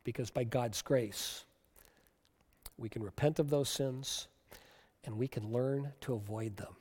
Because 0.04 0.30
by 0.30 0.44
God's 0.44 0.80
grace, 0.80 1.44
we 2.78 2.88
can 2.88 3.02
repent 3.02 3.40
of 3.40 3.50
those 3.50 3.68
sins 3.68 4.26
and 5.04 5.18
we 5.18 5.28
can 5.28 5.52
learn 5.52 5.92
to 6.00 6.14
avoid 6.14 6.56
them. 6.56 6.76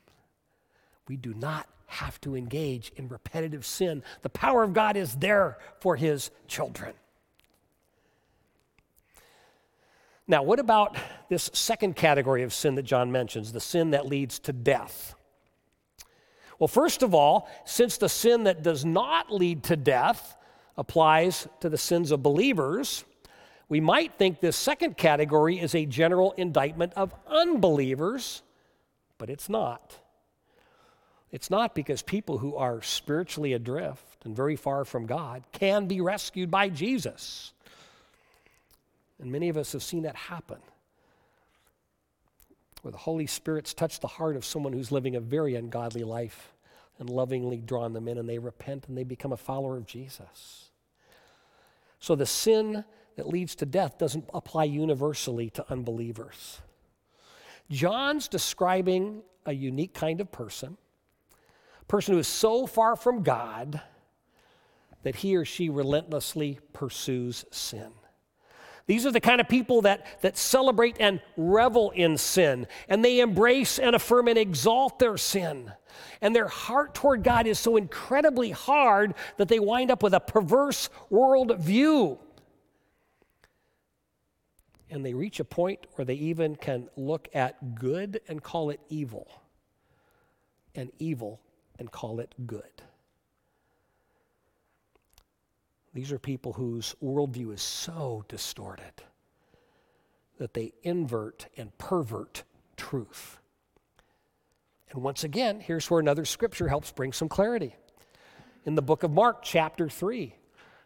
We 1.09 1.17
do 1.17 1.33
not 1.33 1.67
have 1.87 2.21
to 2.21 2.37
engage 2.37 2.93
in 2.95 3.09
repetitive 3.09 3.65
sin. 3.65 4.01
The 4.21 4.29
power 4.29 4.63
of 4.63 4.71
God 4.71 4.95
is 4.95 5.15
there 5.15 5.57
for 5.81 5.97
his 5.97 6.31
children. 6.47 6.93
Now, 10.31 10.43
what 10.43 10.59
about 10.59 10.95
this 11.27 11.49
second 11.51 11.97
category 11.97 12.43
of 12.43 12.53
sin 12.53 12.75
that 12.75 12.83
John 12.83 13.11
mentions, 13.11 13.51
the 13.51 13.59
sin 13.59 13.91
that 13.91 14.05
leads 14.05 14.39
to 14.39 14.53
death? 14.53 15.13
Well, 16.57 16.69
first 16.69 17.03
of 17.03 17.13
all, 17.13 17.49
since 17.65 17.97
the 17.97 18.07
sin 18.07 18.45
that 18.45 18.63
does 18.63 18.85
not 18.85 19.29
lead 19.29 19.63
to 19.63 19.75
death 19.75 20.37
applies 20.77 21.49
to 21.59 21.67
the 21.67 21.77
sins 21.77 22.11
of 22.11 22.23
believers, 22.23 23.03
we 23.67 23.81
might 23.81 24.13
think 24.17 24.39
this 24.39 24.55
second 24.55 24.95
category 24.95 25.59
is 25.59 25.75
a 25.75 25.85
general 25.85 26.31
indictment 26.37 26.93
of 26.95 27.13
unbelievers, 27.27 28.41
but 29.17 29.29
it's 29.29 29.49
not. 29.49 29.97
It's 31.29 31.49
not 31.49 31.75
because 31.75 32.01
people 32.01 32.37
who 32.37 32.55
are 32.55 32.81
spiritually 32.81 33.51
adrift 33.51 34.23
and 34.23 34.33
very 34.33 34.55
far 34.55 34.85
from 34.85 35.07
God 35.07 35.43
can 35.51 35.87
be 35.87 35.99
rescued 35.99 36.49
by 36.49 36.69
Jesus. 36.69 37.51
And 39.21 39.31
many 39.31 39.49
of 39.49 39.57
us 39.57 39.71
have 39.73 39.83
seen 39.83 40.03
that 40.03 40.15
happen. 40.15 40.57
Where 42.81 42.91
the 42.91 42.97
Holy 42.97 43.27
Spirit's 43.27 43.73
touched 43.73 44.01
the 44.01 44.07
heart 44.07 44.35
of 44.35 44.43
someone 44.43 44.73
who's 44.73 44.91
living 44.91 45.15
a 45.15 45.19
very 45.19 45.55
ungodly 45.55 46.03
life 46.03 46.53
and 46.99 47.09
lovingly 47.09 47.57
drawn 47.57 47.93
them 47.93 48.07
in, 48.07 48.17
and 48.17 48.27
they 48.27 48.39
repent 48.39 48.87
and 48.87 48.97
they 48.97 49.03
become 49.03 49.31
a 49.31 49.37
follower 49.37 49.77
of 49.77 49.85
Jesus. 49.85 50.71
So 51.99 52.15
the 52.15 52.25
sin 52.25 52.83
that 53.15 53.27
leads 53.27 53.55
to 53.55 53.65
death 53.65 53.97
doesn't 53.99 54.29
apply 54.33 54.63
universally 54.65 55.51
to 55.51 55.71
unbelievers. 55.71 56.61
John's 57.69 58.27
describing 58.27 59.21
a 59.45 59.53
unique 59.53 59.93
kind 59.93 60.19
of 60.21 60.31
person 60.31 60.77
a 61.81 61.85
person 61.85 62.13
who 62.13 62.19
is 62.19 62.27
so 62.27 62.67
far 62.67 62.95
from 62.95 63.23
God 63.23 63.81
that 65.03 65.15
he 65.15 65.35
or 65.35 65.45
she 65.45 65.69
relentlessly 65.69 66.59
pursues 66.73 67.43
sin. 67.51 67.91
These 68.91 69.05
are 69.05 69.11
the 69.11 69.21
kind 69.21 69.39
of 69.39 69.47
people 69.47 69.83
that, 69.83 70.05
that 70.19 70.35
celebrate 70.35 70.97
and 70.99 71.21
revel 71.37 71.91
in 71.91 72.17
sin, 72.17 72.67
and 72.89 73.05
they 73.05 73.21
embrace 73.21 73.79
and 73.79 73.95
affirm 73.95 74.27
and 74.27 74.37
exalt 74.37 74.99
their 74.99 75.15
sin. 75.15 75.71
And 76.19 76.35
their 76.35 76.49
heart 76.49 76.93
toward 76.93 77.23
God 77.23 77.47
is 77.47 77.57
so 77.57 77.77
incredibly 77.77 78.51
hard 78.51 79.13
that 79.37 79.47
they 79.47 79.59
wind 79.59 79.91
up 79.91 80.03
with 80.03 80.13
a 80.13 80.19
perverse 80.19 80.89
worldview. 81.09 82.19
And 84.89 85.05
they 85.05 85.13
reach 85.13 85.39
a 85.39 85.45
point 85.45 85.87
where 85.95 86.03
they 86.03 86.15
even 86.15 86.57
can 86.57 86.89
look 86.97 87.29
at 87.33 87.75
good 87.75 88.19
and 88.27 88.43
call 88.43 88.71
it 88.71 88.81
evil, 88.89 89.25
and 90.75 90.91
evil 90.99 91.39
and 91.79 91.89
call 91.89 92.19
it 92.19 92.35
good. 92.45 92.81
These 95.93 96.11
are 96.11 96.19
people 96.19 96.53
whose 96.53 96.95
worldview 97.03 97.53
is 97.53 97.61
so 97.61 98.23
distorted 98.27 99.03
that 100.37 100.53
they 100.53 100.73
invert 100.83 101.47
and 101.57 101.77
pervert 101.77 102.43
truth. 102.77 103.37
And 104.91 105.03
once 105.03 105.23
again, 105.23 105.59
here's 105.59 105.89
where 105.89 105.99
another 105.99 106.25
scripture 106.25 106.67
helps 106.67 106.91
bring 106.91 107.13
some 107.13 107.29
clarity. 107.29 107.75
In 108.65 108.75
the 108.75 108.81
book 108.81 109.03
of 109.03 109.11
Mark, 109.11 109.43
chapter 109.43 109.89
3, 109.89 110.33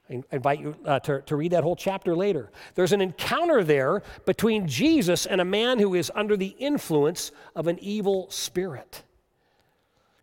I 0.10 0.22
invite 0.32 0.60
you 0.60 0.76
uh, 0.86 1.00
to, 1.00 1.22
to 1.22 1.36
read 1.36 1.52
that 1.52 1.64
whole 1.64 1.76
chapter 1.76 2.16
later. 2.16 2.52
There's 2.76 2.92
an 2.92 3.02
encounter 3.02 3.64
there 3.64 4.04
between 4.26 4.68
Jesus 4.68 5.26
and 5.26 5.42
a 5.42 5.46
man 5.46 5.80
who 5.80 5.96
is 5.96 6.12
under 6.14 6.38
the 6.38 6.56
influence 6.60 7.32
of 7.56 7.68
an 7.68 7.80
evil 7.80 8.30
spirit. 8.30 9.04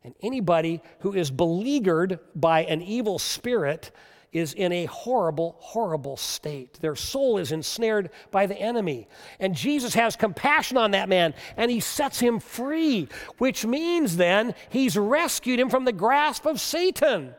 And 0.05 0.14
anybody 0.23 0.83
who 1.01 1.14
is 1.14 1.31
beleaguered 1.31 2.21
by 2.35 2.64
an 2.64 2.83
evil 2.83 3.18
spirit 3.18 3.90
is 4.33 4.55
in 4.55 4.73
a 4.73 4.87
horrible, 4.87 5.57
horrible 5.59 6.16
state. 6.16 6.79
Their 6.81 6.97
soul 6.97 7.38
is 7.38 7.53
ensnared 7.53 8.11
by 8.31 8.47
the 8.47 8.59
enemy. 8.59 9.09
And 9.38 9.55
Jesus 9.55 9.95
has 9.95 10.16
compassion 10.16 10.79
on 10.79 10.92
that 10.92 11.09
man 11.09 11.35
and 11.57 11.71
he 11.71 11.81
sets 11.81 12.18
him 12.18 12.40
free, 12.40 13.09
which 13.38 13.66
means 13.66 14.16
then 14.16 14.55
he's 14.71 14.97
rescued 14.97 15.61
him 15.61 15.68
from 15.68 15.85
the 15.85 15.92
grasp 15.92 16.47
of 16.47 16.61
Satan. 16.61 17.35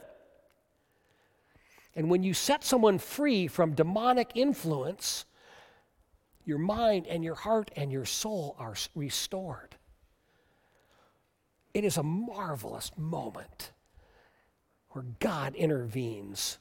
And 1.95 2.09
when 2.09 2.23
you 2.23 2.33
set 2.33 2.63
someone 2.63 2.99
free 2.99 3.47
from 3.47 3.73
demonic 3.73 4.31
influence, 4.35 5.25
your 6.45 6.57
mind 6.57 7.07
and 7.07 7.23
your 7.23 7.35
heart 7.35 7.71
and 7.75 7.91
your 7.91 8.05
soul 8.05 8.55
are 8.59 8.75
restored. 8.95 9.75
It 11.73 11.83
is 11.83 11.97
a 11.97 12.03
marvelous 12.03 12.91
moment 12.97 13.71
where 14.89 15.05
God 15.19 15.55
intervenes 15.55 16.59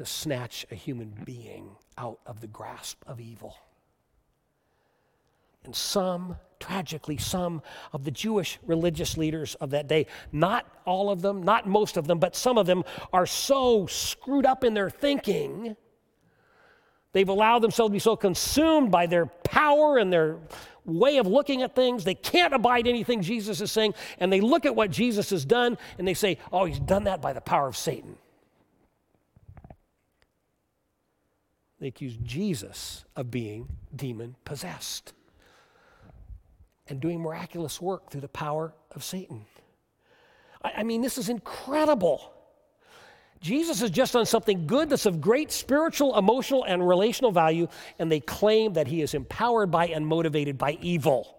to 0.00 0.06
snatch 0.06 0.66
a 0.70 0.74
human 0.74 1.12
being 1.26 1.76
out 1.98 2.18
of 2.24 2.40
the 2.40 2.46
grasp 2.46 3.02
of 3.06 3.20
evil. 3.20 3.54
And 5.62 5.76
some, 5.76 6.36
tragically, 6.58 7.18
some 7.18 7.60
of 7.92 8.04
the 8.04 8.10
Jewish 8.10 8.58
religious 8.66 9.18
leaders 9.18 9.56
of 9.56 9.70
that 9.70 9.88
day, 9.88 10.06
not 10.32 10.66
all 10.86 11.10
of 11.10 11.20
them, 11.20 11.42
not 11.42 11.68
most 11.68 11.98
of 11.98 12.06
them, 12.06 12.18
but 12.18 12.34
some 12.34 12.56
of 12.56 12.66
them 12.66 12.82
are 13.12 13.26
so 13.26 13.86
screwed 13.86 14.46
up 14.46 14.64
in 14.64 14.72
their 14.72 14.88
thinking 14.88 15.76
They've 17.12 17.28
allowed 17.28 17.60
themselves 17.60 17.90
to 17.90 17.92
be 17.92 17.98
so 17.98 18.16
consumed 18.16 18.90
by 18.90 19.06
their 19.06 19.26
power 19.26 19.98
and 19.98 20.12
their 20.12 20.36
way 20.84 21.18
of 21.18 21.26
looking 21.26 21.62
at 21.62 21.74
things. 21.74 22.04
They 22.04 22.14
can't 22.14 22.54
abide 22.54 22.86
anything 22.86 23.22
Jesus 23.22 23.60
is 23.60 23.72
saying. 23.72 23.94
And 24.18 24.32
they 24.32 24.40
look 24.40 24.64
at 24.64 24.76
what 24.76 24.90
Jesus 24.90 25.30
has 25.30 25.44
done 25.44 25.76
and 25.98 26.06
they 26.06 26.14
say, 26.14 26.38
oh, 26.52 26.66
he's 26.66 26.78
done 26.78 27.04
that 27.04 27.20
by 27.20 27.32
the 27.32 27.40
power 27.40 27.66
of 27.66 27.76
Satan. 27.76 28.16
They 31.80 31.88
accuse 31.88 32.16
Jesus 32.22 33.04
of 33.16 33.30
being 33.30 33.68
demon 33.94 34.36
possessed 34.44 35.14
and 36.88 37.00
doing 37.00 37.20
miraculous 37.20 37.80
work 37.80 38.10
through 38.10 38.20
the 38.20 38.28
power 38.28 38.74
of 38.94 39.02
Satan. 39.02 39.46
I, 40.62 40.72
I 40.78 40.82
mean, 40.82 41.00
this 41.00 41.16
is 41.16 41.28
incredible. 41.28 42.32
Jesus 43.40 43.80
has 43.80 43.90
just 43.90 44.12
done 44.12 44.26
something 44.26 44.66
good 44.66 44.90
that's 44.90 45.06
of 45.06 45.20
great 45.22 45.50
spiritual, 45.50 46.18
emotional, 46.18 46.64
and 46.64 46.86
relational 46.86 47.32
value, 47.32 47.68
and 47.98 48.12
they 48.12 48.20
claim 48.20 48.74
that 48.74 48.86
he 48.86 49.00
is 49.00 49.14
empowered 49.14 49.70
by 49.70 49.86
and 49.86 50.06
motivated 50.06 50.58
by 50.58 50.76
evil. 50.82 51.34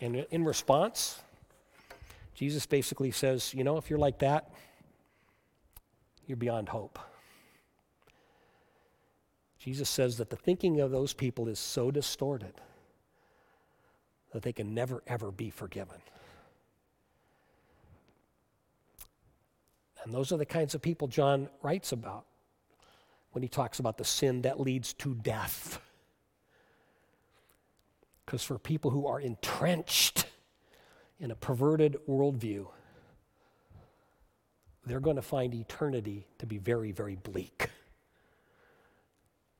And 0.00 0.26
in 0.30 0.44
response, 0.44 1.20
Jesus 2.34 2.66
basically 2.66 3.12
says, 3.12 3.54
You 3.54 3.62
know, 3.62 3.76
if 3.76 3.88
you're 3.88 3.98
like 3.98 4.18
that, 4.18 4.50
you're 6.26 6.36
beyond 6.36 6.68
hope. 6.68 6.98
Jesus 9.58 9.88
says 9.88 10.18
that 10.18 10.30
the 10.30 10.36
thinking 10.36 10.80
of 10.80 10.90
those 10.90 11.14
people 11.14 11.48
is 11.48 11.58
so 11.58 11.90
distorted 11.90 12.54
that 14.32 14.42
they 14.42 14.52
can 14.52 14.74
never, 14.74 15.02
ever 15.06 15.30
be 15.30 15.48
forgiven. 15.48 15.96
And 20.02 20.12
those 20.12 20.32
are 20.32 20.36
the 20.36 20.44
kinds 20.44 20.74
of 20.74 20.82
people 20.82 21.08
John 21.08 21.48
writes 21.62 21.92
about 21.92 22.26
when 23.32 23.42
he 23.42 23.48
talks 23.48 23.78
about 23.78 23.96
the 23.96 24.04
sin 24.04 24.42
that 24.42 24.60
leads 24.60 24.92
to 24.94 25.14
death. 25.14 25.80
Because 28.26 28.44
for 28.44 28.58
people 28.58 28.90
who 28.90 29.06
are 29.06 29.20
entrenched 29.20 30.26
in 31.18 31.30
a 31.30 31.34
perverted 31.34 31.96
worldview, 32.08 32.66
they're 34.86 35.00
going 35.00 35.16
to 35.16 35.22
find 35.22 35.54
eternity 35.54 36.26
to 36.38 36.46
be 36.46 36.58
very, 36.58 36.92
very 36.92 37.16
bleak. 37.16 37.70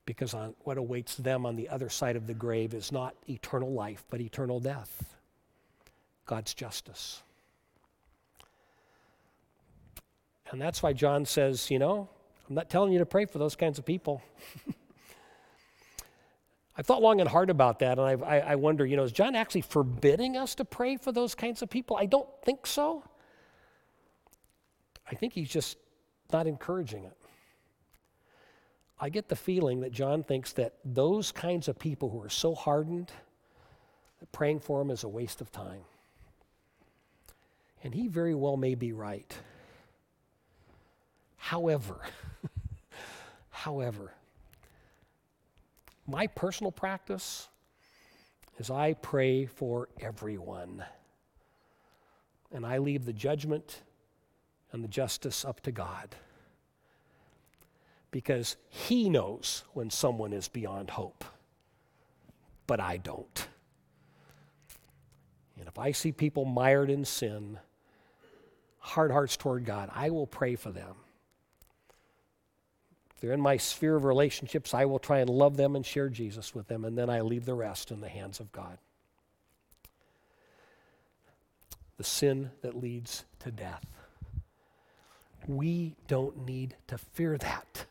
Because 0.07 0.35
on, 0.35 0.55
what 0.61 0.77
awaits 0.77 1.17
them 1.17 1.47
on 1.47 1.57
the 1.57 1.69
other 1.69 1.89
side 1.89 2.17
of 2.17 2.27
the 2.27 2.35
grave 2.35 2.75
is 2.75 2.93
not 2.93 3.15
eternal 3.29 3.73
life, 3.73 4.05
but 4.11 4.21
eternal 4.21 4.61
death. 4.61 5.17
God's 6.27 6.53
justice. 6.53 7.23
And 10.51 10.61
that's 10.61 10.83
why 10.83 10.93
John 10.93 11.25
says, 11.25 11.71
you 11.71 11.79
know, 11.79 12.09
I'm 12.49 12.55
not 12.55 12.69
telling 12.69 12.93
you 12.93 12.99
to 12.99 13.07
pray 13.07 13.25
for 13.25 13.39
those 13.39 13.57
kinds 13.57 13.79
of 13.79 13.87
people. 13.87 14.23
I 16.77 16.83
thought 16.83 17.01
long 17.01 17.21
and 17.21 17.29
hard 17.29 17.51
about 17.51 17.79
that, 17.79 17.99
and 17.99 18.07
I, 18.07 18.13
I, 18.27 18.39
I, 18.41 18.55
wonder, 18.57 18.85
you 18.85 18.97
know, 18.97 19.05
is 19.05 19.13
John 19.13 19.37
actually 19.37 19.61
forbidding 19.61 20.37
us 20.37 20.57
to 20.57 20.65
pray 20.65 20.97
for 20.97 21.13
those 21.13 21.35
kinds 21.35 21.63
of 21.63 21.71
people? 21.71 21.97
I 21.97 22.07
don't 22.07 22.29
think 22.45 22.67
so. 22.67 23.05
I 25.11 25.15
think 25.15 25.33
he's 25.33 25.49
just 25.49 25.77
not 26.33 26.47
encouraging 26.47 27.05
it. 27.05 27.17
I 29.01 29.09
get 29.09 29.29
the 29.29 29.37
feeling 29.37 29.81
that 29.81 29.93
John 29.93 30.23
thinks 30.23 30.53
that 30.53 30.75
those 30.85 31.33
kinds 31.33 31.69
of 31.69 31.79
people 31.79 32.11
who 32.11 32.23
are 32.23 32.29
so 32.29 32.55
hardened, 32.55 33.13
that 34.21 34.33
praying 34.33 34.61
for 34.61 34.79
them 34.79 34.91
is 34.91 35.05
a 35.05 35.09
waste 35.09 35.41
of 35.41 35.51
time. 35.53 35.83
And 37.83 37.95
he 37.95 38.09
very 38.09 38.35
well 38.35 38.57
may 38.57 38.75
be 38.75 38.93
right. 38.93 39.37
However, 41.37 42.01
however, 43.51 44.15
my 46.07 46.27
personal 46.29 46.73
practice 46.73 47.49
is 48.59 48.71
I 48.71 48.95
pray 48.95 49.45
for 49.47 49.89
everyone. 50.01 50.85
And 52.53 52.65
I 52.65 52.79
leave 52.79 53.05
the 53.05 53.13
judgment 53.13 53.83
and 54.75 54.85
the 54.85 54.89
justice 54.89 55.47
up 55.47 55.63
to 55.63 55.73
God. 55.73 56.17
Because 58.13 58.57
He 58.69 59.09
knows 59.11 59.65
when 59.75 59.91
someone 59.91 60.35
is 60.35 60.49
beyond 60.49 60.91
hope, 60.91 61.25
but 62.67 62.81
I 62.81 62.99
don't. 62.99 63.49
And 65.59 65.69
if 65.69 65.79
I 65.79 65.93
see 65.93 66.13
people 66.13 66.45
mired 66.45 66.91
in 66.91 67.05
sin, 67.05 67.59
hard 68.81 69.13
hearts 69.13 69.37
toward 69.37 69.65
God, 69.65 69.91
I 69.95 70.11
will 70.11 70.27
pray 70.27 70.57
for 70.57 70.73
them 70.73 70.97
If 73.15 73.21
they're 73.21 73.33
in 73.33 73.41
my 73.41 73.57
sphere 73.57 73.97
of 73.97 74.05
relationships, 74.05 74.75
I 74.75 74.87
will 74.87 74.99
try 74.99 75.21
and 75.21 75.31
love 75.31 75.57
them 75.57 75.77
and 75.77 75.87
share 75.87 76.09
Jesus 76.09 76.55
with 76.55 76.69
them, 76.69 76.85
and 76.85 76.99
then 76.99 77.11
I 77.11 77.21
leave 77.21 77.47
the 77.47 77.55
rest 77.55 77.91
in 77.91 78.01
the 78.01 78.09
hands 78.09 78.41
of 78.41 78.53
God. 78.53 78.79
The 81.97 82.05
sin 82.05 82.51
that 82.63 82.77
leads 82.77 83.25
to 83.41 83.53
death. 83.53 83.85
We 85.47 85.97
don't 86.09 86.47
need 86.47 86.77
to 86.87 86.99
fear 86.99 87.37
that 87.39 87.87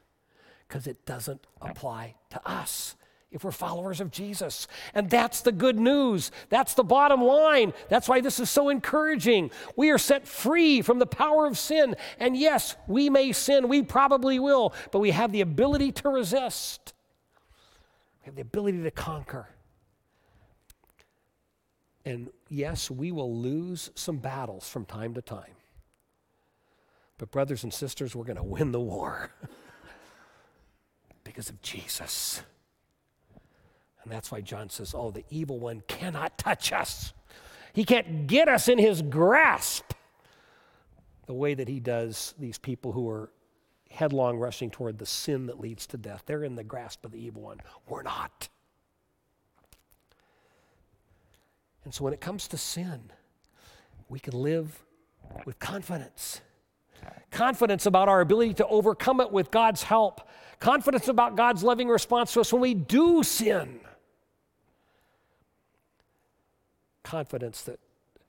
because 0.67 0.87
it 0.87 1.05
doesn't 1.05 1.45
apply 1.61 2.15
to 2.31 2.47
us 2.47 2.95
if 3.33 3.43
we're 3.43 3.51
followers 3.51 3.99
of 3.99 4.11
Jesus. 4.11 4.67
And 4.93 5.09
that's 5.09 5.41
the 5.41 5.51
good 5.51 5.77
news. 5.77 6.31
That's 6.49 6.75
the 6.75 6.83
bottom 6.83 7.21
line. 7.21 7.73
That's 7.89 8.07
why 8.07 8.21
this 8.21 8.39
is 8.39 8.49
so 8.49 8.69
encouraging. 8.69 9.51
We 9.75 9.89
are 9.89 9.97
set 9.97 10.27
free 10.27 10.81
from 10.81 10.99
the 10.99 11.07
power 11.07 11.47
of 11.47 11.57
sin. 11.57 11.95
And 12.19 12.37
yes, 12.37 12.75
we 12.87 13.09
may 13.09 13.31
sin, 13.31 13.67
we 13.67 13.81
probably 13.81 14.39
will, 14.39 14.73
but 14.91 14.99
we 14.99 15.11
have 15.11 15.31
the 15.31 15.41
ability 15.41 15.91
to 15.93 16.09
resist, 16.09 16.93
we 18.21 18.27
have 18.27 18.35
the 18.35 18.41
ability 18.41 18.83
to 18.83 18.91
conquer. 18.91 19.49
And 22.05 22.29
yes, 22.49 22.91
we 22.91 23.11
will 23.11 23.35
lose 23.35 23.89
some 23.95 24.17
battles 24.17 24.69
from 24.69 24.85
time 24.85 25.13
to 25.15 25.21
time. 25.21 25.55
But, 27.17 27.32
brothers 27.32 27.63
and 27.63 27.73
sisters, 27.73 28.15
we're 28.15 28.26
going 28.26 28.38
to 28.38 28.43
win 28.43 28.71
the 28.71 28.80
war 28.80 29.32
because 31.23 31.49
of 31.49 31.62
Jesus. 31.62 32.41
And 34.04 34.12
that's 34.12 34.32
why 34.32 34.41
John 34.41 34.69
says, 34.69 34.93
Oh, 34.95 35.12
the 35.12 35.23
evil 35.30 35.60
one 35.60 35.84
cannot 35.88 36.38
touch 36.38 36.73
us. 36.73 37.13
He 37.73 37.86
can't 37.86 38.28
get 38.28 38.47
us 38.47 38.67
in 38.67 38.78
his 38.78 39.02
grasp 39.02 39.93
the 41.26 41.34
way 41.34 41.54
that 41.54 41.67
he 41.67 41.80
does 41.80 42.34
these 42.38 42.58
people 42.58 42.91
who 42.91 43.10
are 43.10 43.32
headlong 43.89 44.38
rushing 44.38 44.69
toward 44.69 44.97
the 44.97 45.06
sin 45.06 45.45
that 45.47 45.60
leads 45.60 45.88
to 45.88 45.97
death. 45.97 46.23
They're 46.26 46.43
in 46.43 46.56
the 46.56 46.63
grasp 46.63 47.06
of 47.06 47.12
the 47.12 47.23
evil 47.23 47.43
one. 47.43 47.62
We're 47.88 48.04
not. 48.04 48.49
And 51.86 51.93
so 51.93 52.04
when 52.04 52.13
it 52.13 52.21
comes 52.21 52.47
to 52.49 52.58
sin, 52.58 53.12
we 54.10 54.19
can 54.19 54.34
live 54.34 54.84
with 55.45 55.60
confidence. 55.60 56.41
Confidence 57.31 57.85
about 57.85 58.09
our 58.09 58.21
ability 58.21 58.53
to 58.55 58.67
overcome 58.67 59.19
it 59.19 59.31
with 59.31 59.51
God's 59.51 59.83
help. 59.83 60.27
Confidence 60.59 61.07
about 61.07 61.35
God's 61.35 61.63
loving 61.63 61.87
response 61.87 62.33
to 62.33 62.41
us 62.41 62.53
when 62.53 62.61
we 62.61 62.73
do 62.73 63.23
sin. 63.23 63.79
confidence 67.13 67.61
that 67.61 67.79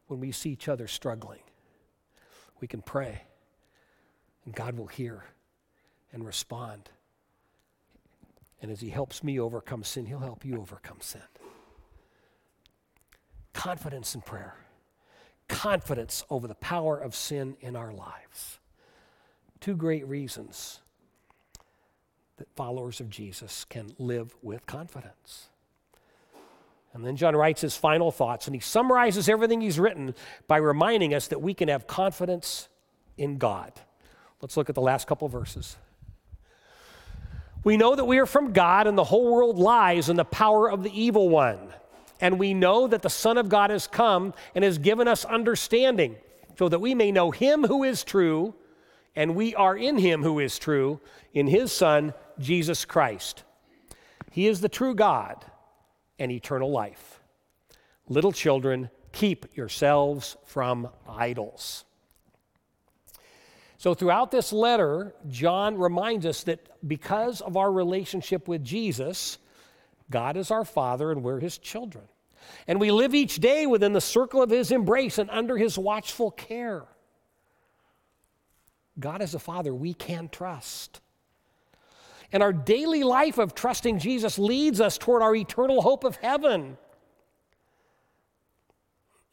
when 0.09 0.21
we 0.21 0.31
see 0.31 0.51
each 0.51 0.69
other 0.69 0.87
struggling, 0.87 1.41
we 2.61 2.69
can 2.69 2.83
pray 2.83 3.23
and 4.45 4.55
God 4.55 4.77
will 4.77 4.89
hear 4.89 5.25
and 6.13 6.27
respond. 6.27 6.91
And 8.61 8.71
as 8.71 8.81
He 8.81 8.91
helps 8.91 9.25
me 9.25 9.41
overcome 9.41 9.85
sin, 9.85 10.05
He'll 10.05 10.19
help 10.19 10.45
you 10.45 10.61
overcome 10.61 10.99
sin. 11.01 11.23
Confidence 13.55 14.15
in 14.15 14.21
prayer, 14.21 14.57
confidence 15.49 16.25
over 16.29 16.47
the 16.47 16.55
power 16.55 16.99
of 16.99 17.15
sin 17.15 17.57
in 17.61 17.77
our 17.77 17.93
lives. 17.93 18.59
Two 19.65 19.77
great 19.77 20.07
reasons 20.07 20.81
that 22.37 22.55
followers 22.55 23.01
of 23.01 23.09
Jesus 23.09 23.65
can 23.65 23.95
live 23.99 24.37
with 24.43 24.67
confidence. 24.67 25.49
And 26.93 27.03
then 27.03 27.17
John 27.17 27.35
writes 27.35 27.63
his 27.63 27.75
final 27.75 28.13
thoughts, 28.13 28.47
and 28.47 28.55
he 28.55 28.61
summarizes 28.61 29.27
everything 29.27 29.63
he's 29.63 29.79
written 29.79 30.15
by 30.47 30.59
reminding 30.59 31.15
us 31.15 31.29
that 31.29 31.41
we 31.41 31.55
can 31.55 31.69
have 31.69 31.87
confidence 31.87 32.69
in 33.17 33.39
God. 33.39 33.73
Let's 34.43 34.59
look 34.59 34.69
at 34.69 34.75
the 34.75 34.83
last 34.83 35.07
couple 35.07 35.29
verses. 35.29 35.77
We 37.65 37.79
know 37.79 37.95
that 37.95 38.05
we 38.05 38.19
are 38.19 38.27
from 38.27 38.53
God, 38.53 38.87
and 38.87 38.99
the 38.99 39.05
whole 39.05 39.33
world 39.33 39.59
lies 39.59 40.11
in 40.11 40.17
the 40.17 40.27
power 40.27 40.71
of 40.71 40.83
the 40.83 40.93
evil 40.93 41.31
one. 41.31 41.73
And 42.21 42.39
we 42.39 42.53
know 42.53 42.87
that 42.87 43.01
the 43.01 43.09
Son 43.09 43.39
of 43.39 43.49
God 43.49 43.71
has 43.71 43.87
come 43.87 44.35
and 44.55 44.63
has 44.63 44.77
given 44.77 45.09
us 45.09 45.25
understanding, 45.25 46.17
so 46.59 46.69
that 46.69 46.81
we 46.81 46.95
may 46.95 47.11
know 47.11 47.31
him 47.31 47.65
who 47.65 47.83
is 47.83 48.05
true, 48.05 48.53
and 49.17 49.35
we 49.35 49.55
are 49.55 49.77
in 49.77 49.99
him 49.99 50.23
who 50.23 50.39
is 50.39 50.59
true, 50.59 51.01
in 51.33 51.47
his 51.47 51.73
Son, 51.73 52.15
Jesus 52.39 52.85
Christ. 52.85 53.45
He 54.31 54.47
is 54.47 54.61
the 54.61 54.69
true 54.69 54.95
God 54.95 55.45
and 56.19 56.33
eternal 56.33 56.71
life. 56.71 57.21
Little 58.09 58.33
children, 58.33 58.91
keep 59.13 59.57
yourselves 59.57 60.37
from 60.45 60.89
idols. 61.09 61.85
So, 63.79 63.95
throughout 63.95 64.31
this 64.31 64.53
letter, 64.53 65.15
John 65.29 65.77
reminds 65.77 66.27
us 66.27 66.43
that 66.45 66.61
because 66.87 67.41
of 67.41 67.57
our 67.57 67.71
relationship 67.71 68.49
with 68.49 68.65
Jesus, 68.65 69.39
God 70.11 70.37
is 70.37 70.51
our 70.51 70.65
Father 70.65 71.13
and 71.13 71.23
we're 71.23 71.41
His 71.41 71.59
children. 71.59 72.05
And 72.67 72.81
we 72.81 72.91
live 72.91 73.15
each 73.15 73.37
day 73.37 73.67
within 73.67 73.93
the 73.93 74.01
circle 74.01 74.43
of 74.43 74.51
His 74.51 74.71
embrace 74.71 75.19
and 75.19 75.31
under 75.31 75.57
His 75.57 75.79
watchful 75.79 76.31
care. 76.31 76.85
God 78.99 79.23
is 79.23 79.35
a 79.35 79.39
Father 79.39 79.75
we 79.75 79.95
can 79.95 80.29
trust. 80.29 81.01
And 82.33 82.43
our 82.43 82.53
daily 82.53 83.03
life 83.03 83.39
of 83.39 83.55
trusting 83.55 83.99
Jesus 83.99 84.39
leads 84.39 84.81
us 84.81 84.99
toward 84.99 85.23
our 85.23 85.35
eternal 85.35 85.83
hope 85.83 86.05
of 86.05 86.17
heaven. 86.17 86.77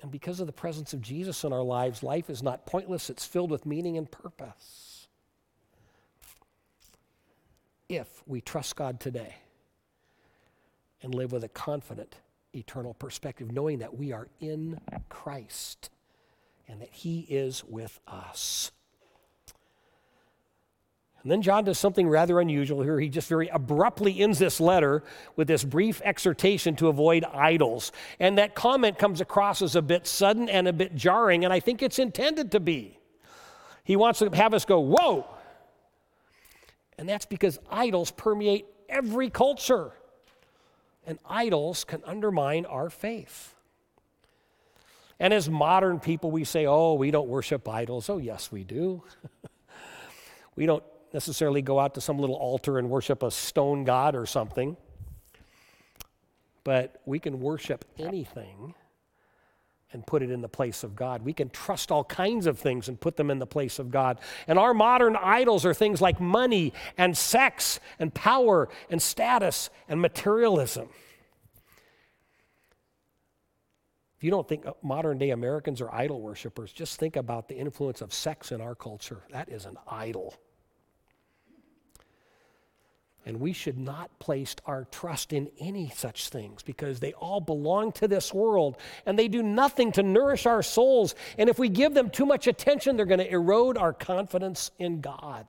And 0.01 0.11
because 0.11 0.39
of 0.39 0.47
the 0.47 0.53
presence 0.53 0.93
of 0.93 1.01
Jesus 1.01 1.43
in 1.43 1.53
our 1.53 1.63
lives, 1.63 2.01
life 2.03 2.29
is 2.29 2.41
not 2.41 2.65
pointless, 2.65 3.09
it's 3.09 3.25
filled 3.25 3.51
with 3.51 3.65
meaning 3.65 3.97
and 3.97 4.09
purpose. 4.09 5.07
If 7.87 8.23
we 8.25 8.41
trust 8.41 8.75
God 8.75 8.99
today 8.99 9.35
and 11.01 11.13
live 11.13 11.31
with 11.31 11.43
a 11.43 11.49
confident 11.49 12.15
eternal 12.53 12.93
perspective, 12.93 13.51
knowing 13.51 13.79
that 13.79 13.97
we 13.97 14.11
are 14.11 14.27
in 14.39 14.79
Christ 15.09 15.89
and 16.67 16.81
that 16.81 16.91
He 16.91 17.21
is 17.29 17.63
with 17.63 17.99
us. 18.07 18.71
And 21.23 21.31
then 21.31 21.41
John 21.43 21.63
does 21.65 21.77
something 21.77 22.09
rather 22.09 22.39
unusual 22.39 22.81
here. 22.81 22.99
He 22.99 23.07
just 23.07 23.29
very 23.29 23.47
abruptly 23.49 24.19
ends 24.19 24.39
this 24.39 24.59
letter 24.59 25.03
with 25.35 25.47
this 25.47 25.63
brief 25.63 26.01
exhortation 26.03 26.75
to 26.77 26.87
avoid 26.87 27.23
idols. 27.25 27.91
And 28.19 28.39
that 28.39 28.55
comment 28.55 28.97
comes 28.97 29.21
across 29.21 29.61
as 29.61 29.75
a 29.75 29.83
bit 29.83 30.07
sudden 30.07 30.49
and 30.49 30.67
a 30.67 30.73
bit 30.73 30.95
jarring, 30.95 31.45
and 31.45 31.53
I 31.53 31.59
think 31.59 31.83
it's 31.83 31.99
intended 31.99 32.51
to 32.53 32.59
be. 32.59 32.97
He 33.83 33.95
wants 33.95 34.19
to 34.19 34.29
have 34.29 34.53
us 34.53 34.65
go, 34.65 34.79
whoa! 34.79 35.27
And 36.97 37.07
that's 37.07 37.25
because 37.25 37.59
idols 37.69 38.09
permeate 38.11 38.65
every 38.89 39.29
culture, 39.29 39.91
and 41.05 41.19
idols 41.27 41.83
can 41.83 42.01
undermine 42.05 42.65
our 42.65 42.89
faith. 42.89 43.53
And 45.19 45.35
as 45.35 45.47
modern 45.47 45.99
people, 45.99 46.31
we 46.31 46.45
say, 46.45 46.65
oh, 46.65 46.95
we 46.95 47.11
don't 47.11 47.27
worship 47.27 47.69
idols. 47.69 48.09
Oh, 48.09 48.17
yes, 48.17 48.51
we 48.51 48.63
do. 48.63 49.03
we 50.55 50.65
don't 50.65 50.83
necessarily 51.13 51.61
go 51.61 51.79
out 51.79 51.95
to 51.95 52.01
some 52.01 52.19
little 52.19 52.35
altar 52.35 52.77
and 52.77 52.89
worship 52.89 53.23
a 53.23 53.31
stone 53.31 53.83
god 53.83 54.15
or 54.15 54.25
something, 54.25 54.77
but 56.63 57.01
we 57.05 57.19
can 57.19 57.39
worship 57.39 57.85
anything 57.97 58.73
and 59.93 60.05
put 60.05 60.21
it 60.23 60.31
in 60.31 60.41
the 60.41 60.49
place 60.49 60.83
of 60.83 60.95
God. 60.95 61.23
We 61.23 61.33
can 61.33 61.49
trust 61.49 61.91
all 61.91 62.03
kinds 62.03 62.47
of 62.47 62.57
things 62.57 62.87
and 62.87 62.99
put 62.99 63.17
them 63.17 63.29
in 63.29 63.39
the 63.39 63.47
place 63.47 63.79
of 63.79 63.91
God. 63.91 64.19
And 64.47 64.57
our 64.57 64.73
modern 64.73 65.15
idols 65.15 65.65
are 65.65 65.73
things 65.73 66.01
like 66.01 66.19
money 66.19 66.73
and 66.97 67.17
sex 67.17 67.79
and 67.99 68.13
power 68.13 68.69
and 68.89 69.01
status 69.01 69.69
and 69.89 70.01
materialism. 70.01 70.87
If 74.17 74.23
you 74.23 74.31
don't 74.31 74.47
think 74.47 74.67
uh, 74.67 74.73
modern 74.83 75.17
day 75.17 75.31
Americans 75.31 75.81
are 75.81 75.91
idol 75.91 76.21
worshippers, 76.21 76.71
just 76.71 76.99
think 76.99 77.15
about 77.15 77.47
the 77.47 77.55
influence 77.55 78.01
of 78.01 78.13
sex 78.13 78.51
in 78.51 78.61
our 78.61 78.75
culture. 78.75 79.23
That 79.31 79.49
is 79.49 79.65
an 79.65 79.77
idol. 79.87 80.35
And 83.25 83.39
we 83.39 83.53
should 83.53 83.77
not 83.77 84.17
place 84.17 84.55
our 84.65 84.85
trust 84.85 85.31
in 85.31 85.51
any 85.59 85.89
such 85.89 86.29
things 86.29 86.63
because 86.63 86.99
they 86.99 87.13
all 87.13 87.39
belong 87.39 87.91
to 87.93 88.07
this 88.07 88.33
world 88.33 88.77
and 89.05 89.17
they 89.17 89.27
do 89.27 89.43
nothing 89.43 89.91
to 89.91 90.03
nourish 90.03 90.47
our 90.47 90.63
souls. 90.63 91.13
And 91.37 91.47
if 91.47 91.59
we 91.59 91.69
give 91.69 91.93
them 91.93 92.09
too 92.09 92.25
much 92.25 92.47
attention, 92.47 92.97
they're 92.97 93.05
going 93.05 93.19
to 93.19 93.31
erode 93.31 93.77
our 93.77 93.93
confidence 93.93 94.71
in 94.79 95.01
God. 95.01 95.45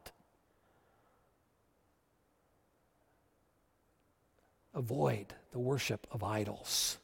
Avoid 4.75 5.35
the 5.53 5.59
worship 5.59 6.07
of 6.11 6.23
idols. 6.23 6.99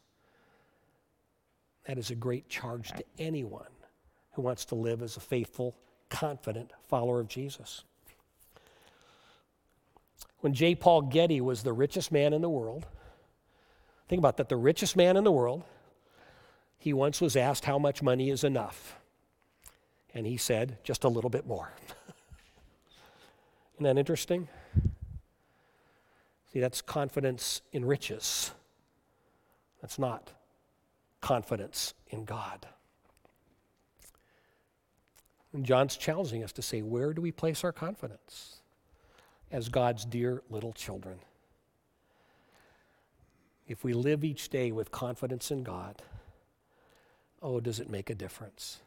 That 1.87 1.97
is 1.97 2.11
a 2.11 2.15
great 2.15 2.49
charge 2.51 2.89
to 2.93 3.05
anyone 3.19 3.67
who 4.33 4.43
wants 4.43 4.67
to 4.67 4.75
live 4.75 5.03
as 5.03 5.17
a 5.17 5.21
faithful, 5.21 5.75
confident 6.11 6.73
follower 6.87 7.21
of 7.21 7.29
Jesus. 7.29 7.85
When 10.41 10.55
J. 10.55 10.75
Paul 10.75 11.03
Getty 11.03 11.41
was 11.41 11.63
the 11.63 11.73
richest 11.73 12.13
man 12.13 12.33
in 12.33 12.43
the 12.43 12.49
world, 12.49 12.87
think 14.09 14.19
about 14.21 14.37
that, 14.37 14.49
the 14.49 14.57
richest 14.57 14.97
man 14.97 15.17
in 15.17 15.25
the 15.25 15.33
world, 15.33 15.65
he 16.79 16.93
once 16.93 17.21
was 17.21 17.37
asked 17.37 17.65
how 17.65 17.79
much 17.79 18.03
money 18.03 18.31
is 18.31 18.45
enough. 18.45 18.99
And 20.15 20.27
he 20.27 20.37
said, 20.37 20.79
just 20.85 21.05
a 21.05 21.09
little 21.09 21.31
bit 21.31 21.47
more. 21.47 21.73
Isn't 23.75 23.85
that 23.85 23.99
interesting? 23.99 24.49
See, 26.53 26.61
that's 26.61 26.81
confidence 26.81 27.61
in 27.73 27.85
riches. 27.85 28.53
That's 29.81 29.99
not 29.99 30.33
confidence 31.21 31.95
in 32.09 32.25
God. 32.25 32.67
And 35.53 35.65
John's 35.65 35.97
challenging 35.97 36.45
us 36.45 36.53
to 36.53 36.63
say, 36.63 36.83
where 36.83 37.13
do 37.13 37.21
we 37.21 37.33
place 37.33 37.65
our 37.65 37.73
confidence? 37.73 38.58
As 39.51 39.69
God's 39.69 40.05
dear 40.05 40.43
little 40.51 40.73
children. 40.73 41.19
If 43.67 43.85
we 43.85 43.93
live 43.93 44.25
each 44.25 44.49
day 44.49 44.73
with 44.73 44.91
confidence 44.91 45.51
in 45.51 45.63
God, 45.63 46.03
oh, 47.43 47.61
does 47.61 47.81
it 47.81 47.91
make 47.91 48.11
a 48.11 48.15
difference? 48.15 48.81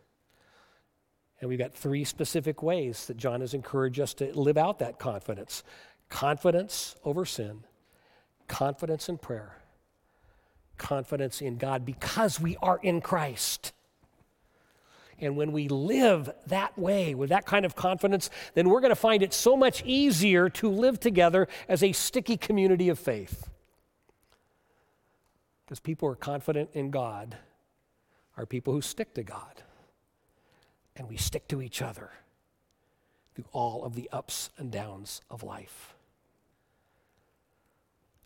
And 1.39 1.49
we've 1.49 1.59
got 1.59 1.73
three 1.73 2.03
specific 2.03 2.61
ways 2.61 3.07
that 3.07 3.17
John 3.17 3.41
has 3.41 3.53
encouraged 3.53 3.99
us 3.99 4.13
to 4.15 4.37
live 4.37 4.57
out 4.57 4.79
that 4.79 4.99
confidence 4.99 5.63
confidence 6.09 6.97
over 7.05 7.25
sin, 7.25 7.63
confidence 8.49 9.07
in 9.07 9.17
prayer, 9.17 9.55
confidence 10.77 11.41
in 11.41 11.55
God 11.55 11.85
because 11.85 12.37
we 12.37 12.57
are 12.57 12.79
in 12.83 12.99
Christ. 12.99 13.71
And 15.21 15.37
when 15.37 15.51
we 15.51 15.67
live 15.67 16.31
that 16.47 16.77
way, 16.77 17.13
with 17.13 17.29
that 17.29 17.45
kind 17.45 17.63
of 17.63 17.75
confidence, 17.75 18.31
then 18.55 18.69
we're 18.69 18.81
going 18.81 18.89
to 18.89 18.95
find 18.95 19.21
it 19.21 19.33
so 19.33 19.55
much 19.55 19.83
easier 19.85 20.49
to 20.49 20.69
live 20.69 20.99
together 20.99 21.47
as 21.69 21.83
a 21.83 21.91
sticky 21.91 22.37
community 22.37 22.89
of 22.89 22.97
faith. 22.97 23.47
Because 25.63 25.79
people 25.79 26.07
who 26.07 26.13
are 26.13 26.17
confident 26.17 26.71
in 26.73 26.89
God 26.89 27.37
are 28.35 28.47
people 28.47 28.73
who 28.73 28.81
stick 28.81 29.13
to 29.13 29.23
God. 29.23 29.61
And 30.95 31.07
we 31.07 31.17
stick 31.17 31.47
to 31.49 31.61
each 31.61 31.81
other 31.81 32.09
through 33.35 33.45
all 33.53 33.85
of 33.85 33.95
the 33.95 34.09
ups 34.11 34.49
and 34.57 34.71
downs 34.71 35.21
of 35.29 35.43
life. 35.43 35.93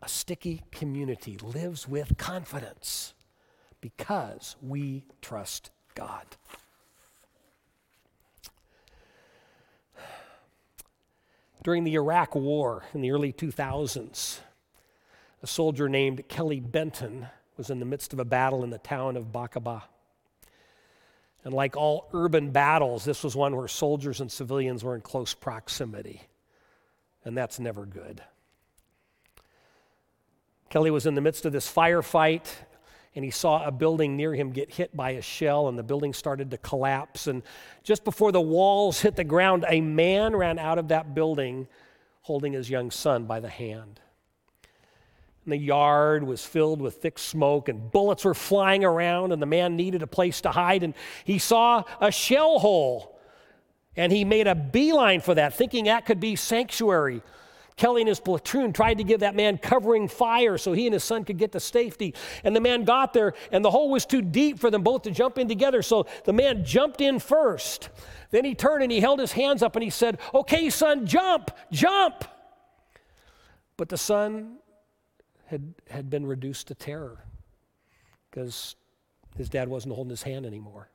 A 0.02 0.08
sticky 0.08 0.62
community 0.72 1.38
lives 1.42 1.86
with 1.86 2.16
confidence 2.16 3.14
because 3.80 4.56
we 4.62 5.04
trust 5.20 5.70
God. 5.94 6.24
During 11.66 11.82
the 11.82 11.96
Iraq 11.96 12.36
War 12.36 12.84
in 12.94 13.00
the 13.00 13.10
early 13.10 13.32
2000s, 13.32 14.38
a 15.42 15.46
soldier 15.48 15.88
named 15.88 16.28
Kelly 16.28 16.60
Benton 16.60 17.26
was 17.56 17.70
in 17.70 17.80
the 17.80 17.84
midst 17.84 18.12
of 18.12 18.20
a 18.20 18.24
battle 18.24 18.62
in 18.62 18.70
the 18.70 18.78
town 18.78 19.16
of 19.16 19.32
Baqubah. 19.32 19.82
And 21.42 21.52
like 21.52 21.76
all 21.76 22.08
urban 22.12 22.52
battles, 22.52 23.04
this 23.04 23.24
was 23.24 23.34
one 23.34 23.56
where 23.56 23.66
soldiers 23.66 24.20
and 24.20 24.30
civilians 24.30 24.84
were 24.84 24.94
in 24.94 25.00
close 25.00 25.34
proximity. 25.34 26.22
And 27.24 27.36
that's 27.36 27.58
never 27.58 27.84
good. 27.84 28.22
Kelly 30.70 30.92
was 30.92 31.04
in 31.04 31.16
the 31.16 31.20
midst 31.20 31.46
of 31.46 31.52
this 31.52 31.68
firefight 31.68 32.46
and 33.16 33.24
he 33.24 33.30
saw 33.30 33.66
a 33.66 33.72
building 33.72 34.14
near 34.14 34.34
him 34.34 34.52
get 34.52 34.70
hit 34.70 34.94
by 34.94 35.12
a 35.12 35.22
shell, 35.22 35.68
and 35.68 35.78
the 35.78 35.82
building 35.82 36.12
started 36.12 36.50
to 36.50 36.58
collapse. 36.58 37.26
And 37.26 37.42
just 37.82 38.04
before 38.04 38.30
the 38.30 38.42
walls 38.42 39.00
hit 39.00 39.16
the 39.16 39.24
ground, 39.24 39.64
a 39.66 39.80
man 39.80 40.36
ran 40.36 40.58
out 40.58 40.78
of 40.78 40.88
that 40.88 41.14
building 41.14 41.66
holding 42.20 42.52
his 42.52 42.68
young 42.68 42.90
son 42.90 43.24
by 43.24 43.40
the 43.40 43.48
hand. 43.48 44.00
And 45.44 45.52
the 45.52 45.56
yard 45.56 46.24
was 46.24 46.44
filled 46.44 46.82
with 46.82 46.96
thick 46.96 47.18
smoke, 47.18 47.70
and 47.70 47.90
bullets 47.90 48.22
were 48.22 48.34
flying 48.34 48.84
around, 48.84 49.32
and 49.32 49.40
the 49.40 49.46
man 49.46 49.76
needed 49.76 50.02
a 50.02 50.06
place 50.06 50.42
to 50.42 50.50
hide. 50.50 50.82
And 50.82 50.92
he 51.24 51.38
saw 51.38 51.84
a 52.00 52.12
shell 52.12 52.58
hole, 52.58 53.18
and 53.96 54.12
he 54.12 54.26
made 54.26 54.46
a 54.46 54.54
beeline 54.54 55.22
for 55.22 55.34
that, 55.34 55.54
thinking 55.54 55.86
that 55.86 56.04
could 56.04 56.20
be 56.20 56.36
sanctuary. 56.36 57.22
Kelly 57.76 58.00
and 58.00 58.08
his 58.08 58.20
platoon 58.20 58.72
tried 58.72 58.98
to 58.98 59.04
give 59.04 59.20
that 59.20 59.34
man 59.34 59.58
covering 59.58 60.08
fire 60.08 60.56
so 60.56 60.72
he 60.72 60.86
and 60.86 60.94
his 60.94 61.04
son 61.04 61.24
could 61.24 61.36
get 61.36 61.52
to 61.52 61.60
safety. 61.60 62.14
And 62.42 62.56
the 62.56 62.60
man 62.60 62.84
got 62.84 63.12
there, 63.12 63.34
and 63.52 63.62
the 63.62 63.70
hole 63.70 63.90
was 63.90 64.06
too 64.06 64.22
deep 64.22 64.58
for 64.58 64.70
them 64.70 64.82
both 64.82 65.02
to 65.02 65.10
jump 65.10 65.36
in 65.36 65.46
together. 65.46 65.82
So 65.82 66.06
the 66.24 66.32
man 66.32 66.64
jumped 66.64 67.02
in 67.02 67.18
first. 67.18 67.90
Then 68.30 68.46
he 68.46 68.54
turned 68.54 68.82
and 68.82 68.90
he 68.90 69.00
held 69.00 69.20
his 69.20 69.32
hands 69.32 69.62
up 69.62 69.76
and 69.76 69.82
he 69.82 69.90
said, 69.90 70.18
Okay, 70.32 70.70
son, 70.70 71.06
jump, 71.06 71.50
jump. 71.70 72.24
But 73.76 73.90
the 73.90 73.98
son 73.98 74.56
had, 75.46 75.74
had 75.90 76.08
been 76.08 76.24
reduced 76.24 76.68
to 76.68 76.74
terror 76.74 77.24
because 78.30 78.74
his 79.36 79.50
dad 79.50 79.68
wasn't 79.68 79.94
holding 79.94 80.10
his 80.10 80.22
hand 80.22 80.46
anymore. 80.46 80.88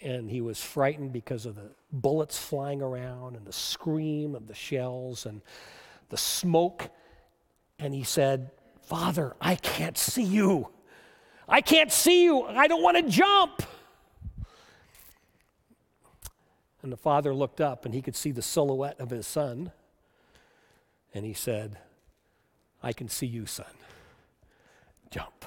And 0.00 0.30
he 0.30 0.40
was 0.40 0.62
frightened 0.62 1.12
because 1.12 1.46
of 1.46 1.56
the 1.56 1.70
bullets 1.92 2.38
flying 2.38 2.82
around 2.82 3.36
and 3.36 3.44
the 3.44 3.52
scream 3.52 4.34
of 4.34 4.46
the 4.46 4.54
shells 4.54 5.26
and 5.26 5.42
the 6.08 6.16
smoke. 6.16 6.90
And 7.78 7.92
he 7.94 8.04
said, 8.04 8.50
Father, 8.82 9.34
I 9.40 9.56
can't 9.56 9.98
see 9.98 10.22
you. 10.22 10.68
I 11.48 11.60
can't 11.60 11.90
see 11.90 12.24
you. 12.24 12.42
I 12.42 12.66
don't 12.66 12.82
want 12.82 12.96
to 12.96 13.10
jump. 13.10 13.62
And 16.82 16.92
the 16.92 16.96
father 16.96 17.34
looked 17.34 17.60
up 17.60 17.84
and 17.84 17.92
he 17.92 18.00
could 18.00 18.14
see 18.14 18.30
the 18.30 18.42
silhouette 18.42 19.00
of 19.00 19.10
his 19.10 19.26
son. 19.26 19.72
And 21.12 21.24
he 21.24 21.32
said, 21.32 21.78
I 22.82 22.92
can 22.92 23.08
see 23.08 23.26
you, 23.26 23.46
son. 23.46 23.66
Jump. 25.10 25.44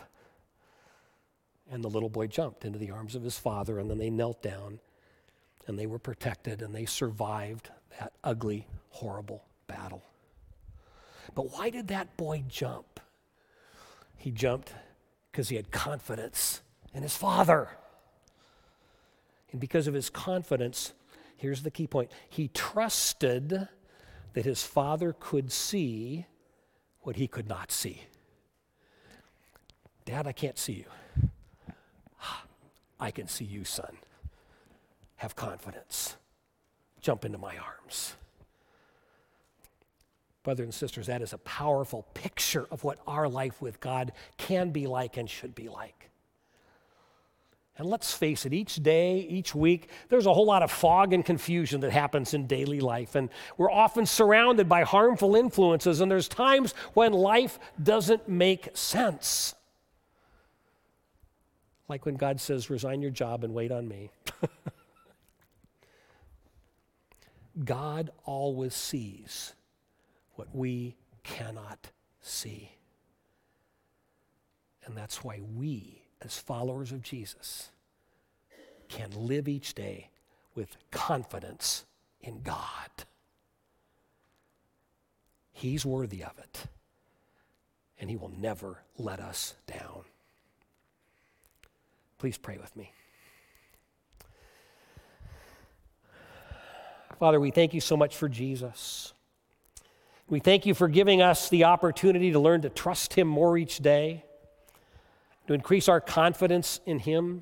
And 1.72 1.84
the 1.84 1.90
little 1.90 2.10
boy 2.10 2.28
jumped 2.28 2.66
into 2.66 2.78
the 2.78 2.92
arms 2.92 3.16
of 3.16 3.24
his 3.24 3.40
father, 3.40 3.80
and 3.80 3.90
then 3.90 3.98
they 3.98 4.10
knelt 4.10 4.44
down 4.44 4.80
and 5.68 5.80
they 5.80 5.86
were 5.86 6.00
protected 6.00 6.62
and 6.62 6.76
they 6.76 6.86
survived 6.86 7.70
that 7.98 8.14
ugly, 8.24 8.68
horrible 8.90 9.44
battle. 9.68 10.04
But 11.34 11.52
why 11.52 11.70
did 11.70 11.88
that 11.88 12.18
boy 12.18 12.44
jump? 12.48 13.00
He 14.18 14.32
jumped 14.32 14.74
because 15.32 15.50
he 15.50 15.56
had 15.56 15.72
confidence 15.72 16.62
in 16.94 17.04
his 17.04 17.16
father. 17.16 17.70
And 19.52 19.62
because 19.62 19.88
of 19.88 19.94
his 19.94 20.10
confidence, 20.10 20.94
here's 21.38 21.64
the 21.64 21.72
key 21.72 21.88
point 21.88 22.12
he 22.30 22.50
trusted 22.50 23.68
that 24.34 24.46
his 24.46 24.64
father 24.64 25.16
could 25.20 25.52
see 25.52 26.26
what 27.02 27.16
he 27.16 27.28
could 27.28 27.48
not 27.48 27.72
see. 27.72 28.04
Dad, 30.06 30.28
I 30.28 30.32
can't 30.32 30.58
see 30.58 30.74
you. 30.74 30.86
I 33.02 33.10
can 33.10 33.28
see 33.28 33.46
you, 33.46 33.66
son. 33.66 33.98
Have 35.18 35.36
confidence. 35.36 36.16
Jump 37.02 37.26
into 37.26 37.40
my 37.40 37.58
arms. 37.58 38.14
Brothers 40.44 40.66
and 40.66 40.74
sisters, 40.74 41.08
that 41.08 41.22
is 41.22 41.34
a 41.34 41.38
powerful 41.40 42.06
picture 42.14 42.68
of 42.72 42.84
what 42.84 43.00
our 43.08 43.28
life 43.28 43.62
with 43.62 43.80
God 43.80 44.12
can 44.38 44.70
be 44.70 44.88
like 44.88 45.18
and 45.18 45.30
should 45.30 45.54
be 45.56 45.68
like. 45.68 46.10
And 47.78 47.90
let's 47.90 48.14
face 48.14 48.46
it, 48.46 48.54
each 48.54 48.76
day, 48.76 49.20
each 49.20 49.56
week, 49.56 49.90
there's 50.10 50.26
a 50.28 50.34
whole 50.34 50.46
lot 50.46 50.62
of 50.62 50.72
fog 50.72 51.14
and 51.14 51.26
confusion 51.26 51.82
that 51.82 51.92
happens 51.92 52.34
in 52.34 52.46
daily 52.46 52.80
life. 52.80 53.16
And 53.16 53.30
we're 53.58 53.72
often 53.72 54.06
surrounded 54.06 54.70
by 54.70 54.84
harmful 54.84 55.36
influences, 55.36 56.02
and 56.02 56.12
there's 56.12 56.28
times 56.28 56.74
when 56.94 57.14
life 57.14 57.58
doesn't 57.82 58.28
make 58.28 58.70
sense. 58.76 59.56
Like 61.92 62.06
when 62.06 62.16
God 62.16 62.40
says, 62.40 62.70
resign 62.70 63.02
your 63.02 63.12
job 63.12 63.44
and 63.44 63.54
wait 63.54 63.70
on 63.70 63.86
me. 63.86 64.12
God 67.66 68.12
always 68.24 68.74
sees 68.74 69.52
what 70.36 70.48
we 70.56 70.96
cannot 71.24 71.92
see. 72.22 72.72
And 74.86 74.96
that's 74.96 75.22
why 75.22 75.42
we, 75.58 76.04
as 76.22 76.38
followers 76.38 76.94
of 76.94 77.02
Jesus, 77.02 77.72
can 78.88 79.10
live 79.12 79.50
each 79.50 79.74
day 79.74 80.12
with 80.56 80.78
confidence 80.92 81.84
in 82.22 82.42
God. 82.42 83.04
He's 85.52 85.86
worthy 85.86 86.24
of 86.24 86.40
it, 86.40 86.68
and 88.00 88.10
He 88.10 88.16
will 88.16 88.32
never 88.40 88.78
let 88.98 89.20
us 89.20 89.56
down. 89.68 90.06
Please 92.22 92.38
pray 92.38 92.60
with 92.60 92.76
me. 92.76 92.94
Father, 97.18 97.40
we 97.40 97.50
thank 97.50 97.74
you 97.74 97.82
so 97.82 97.98
much 97.98 98.16
for 98.16 98.30
Jesus. 98.30 99.16
We 100.30 100.40
thank 100.40 100.68
you 100.68 100.76
for 100.76 100.88
giving 100.88 101.24
us 101.24 101.50
the 101.50 101.64
opportunity 101.64 102.32
to 102.32 102.40
learn 102.40 102.62
to 102.62 102.70
trust 102.70 103.16
Him 103.16 103.28
more 103.28 103.58
each 103.58 103.80
day, 103.80 104.24
to 105.48 105.56
increase 105.56 105.90
our 105.90 106.00
confidence 106.00 106.80
in 106.86 107.00
Him. 107.00 107.42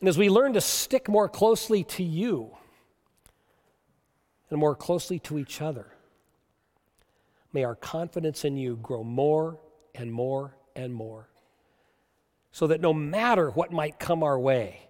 And 0.00 0.08
as 0.08 0.18
we 0.18 0.28
learn 0.28 0.54
to 0.54 0.60
stick 0.60 1.08
more 1.08 1.28
closely 1.28 1.84
to 1.84 2.02
you 2.02 2.50
and 4.50 4.58
more 4.58 4.74
closely 4.74 5.20
to 5.20 5.38
each 5.38 5.62
other, 5.62 5.86
may 7.52 7.62
our 7.62 7.76
confidence 7.76 8.44
in 8.44 8.56
you 8.56 8.74
grow 8.82 9.04
more 9.04 9.60
and 9.94 10.12
more 10.12 10.56
and 10.74 10.94
more, 10.94 11.28
so 12.50 12.66
that 12.66 12.80
no 12.80 12.92
matter 12.92 13.50
what 13.50 13.72
might 13.72 13.98
come 13.98 14.22
our 14.22 14.38
way, 14.38 14.88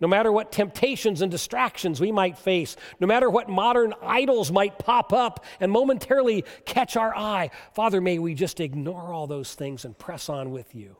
no 0.00 0.08
matter 0.08 0.32
what 0.32 0.50
temptations 0.50 1.22
and 1.22 1.30
distractions 1.30 2.00
we 2.00 2.10
might 2.10 2.36
face, 2.36 2.76
no 2.98 3.06
matter 3.06 3.30
what 3.30 3.48
modern 3.48 3.94
idols 4.02 4.50
might 4.50 4.76
pop 4.76 5.12
up 5.12 5.44
and 5.60 5.70
momentarily 5.70 6.44
catch 6.64 6.96
our 6.96 7.16
eye, 7.16 7.50
Father, 7.72 8.00
may 8.00 8.18
we 8.18 8.34
just 8.34 8.58
ignore 8.58 9.12
all 9.12 9.28
those 9.28 9.54
things 9.54 9.84
and 9.84 9.96
press 9.96 10.28
on 10.28 10.50
with 10.50 10.74
you. 10.74 10.96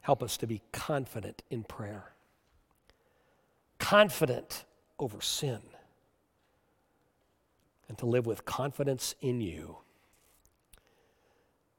Help 0.00 0.22
us 0.22 0.38
to 0.38 0.46
be 0.46 0.62
confident 0.72 1.42
in 1.50 1.62
prayer, 1.62 2.12
confident 3.78 4.64
over 4.98 5.20
sin, 5.20 5.60
and 7.88 7.98
to 7.98 8.06
live 8.06 8.24
with 8.24 8.46
confidence 8.46 9.14
in 9.20 9.42
you. 9.42 9.76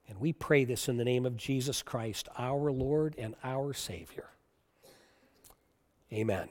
And 0.07 0.19
we 0.19 0.33
pray 0.33 0.65
this 0.65 0.87
in 0.87 0.97
the 0.97 1.05
name 1.05 1.25
of 1.25 1.37
Jesus 1.37 1.81
Christ, 1.81 2.29
our 2.37 2.71
Lord 2.71 3.15
and 3.17 3.35
our 3.43 3.73
Savior. 3.73 4.27
Amen. 6.13 6.49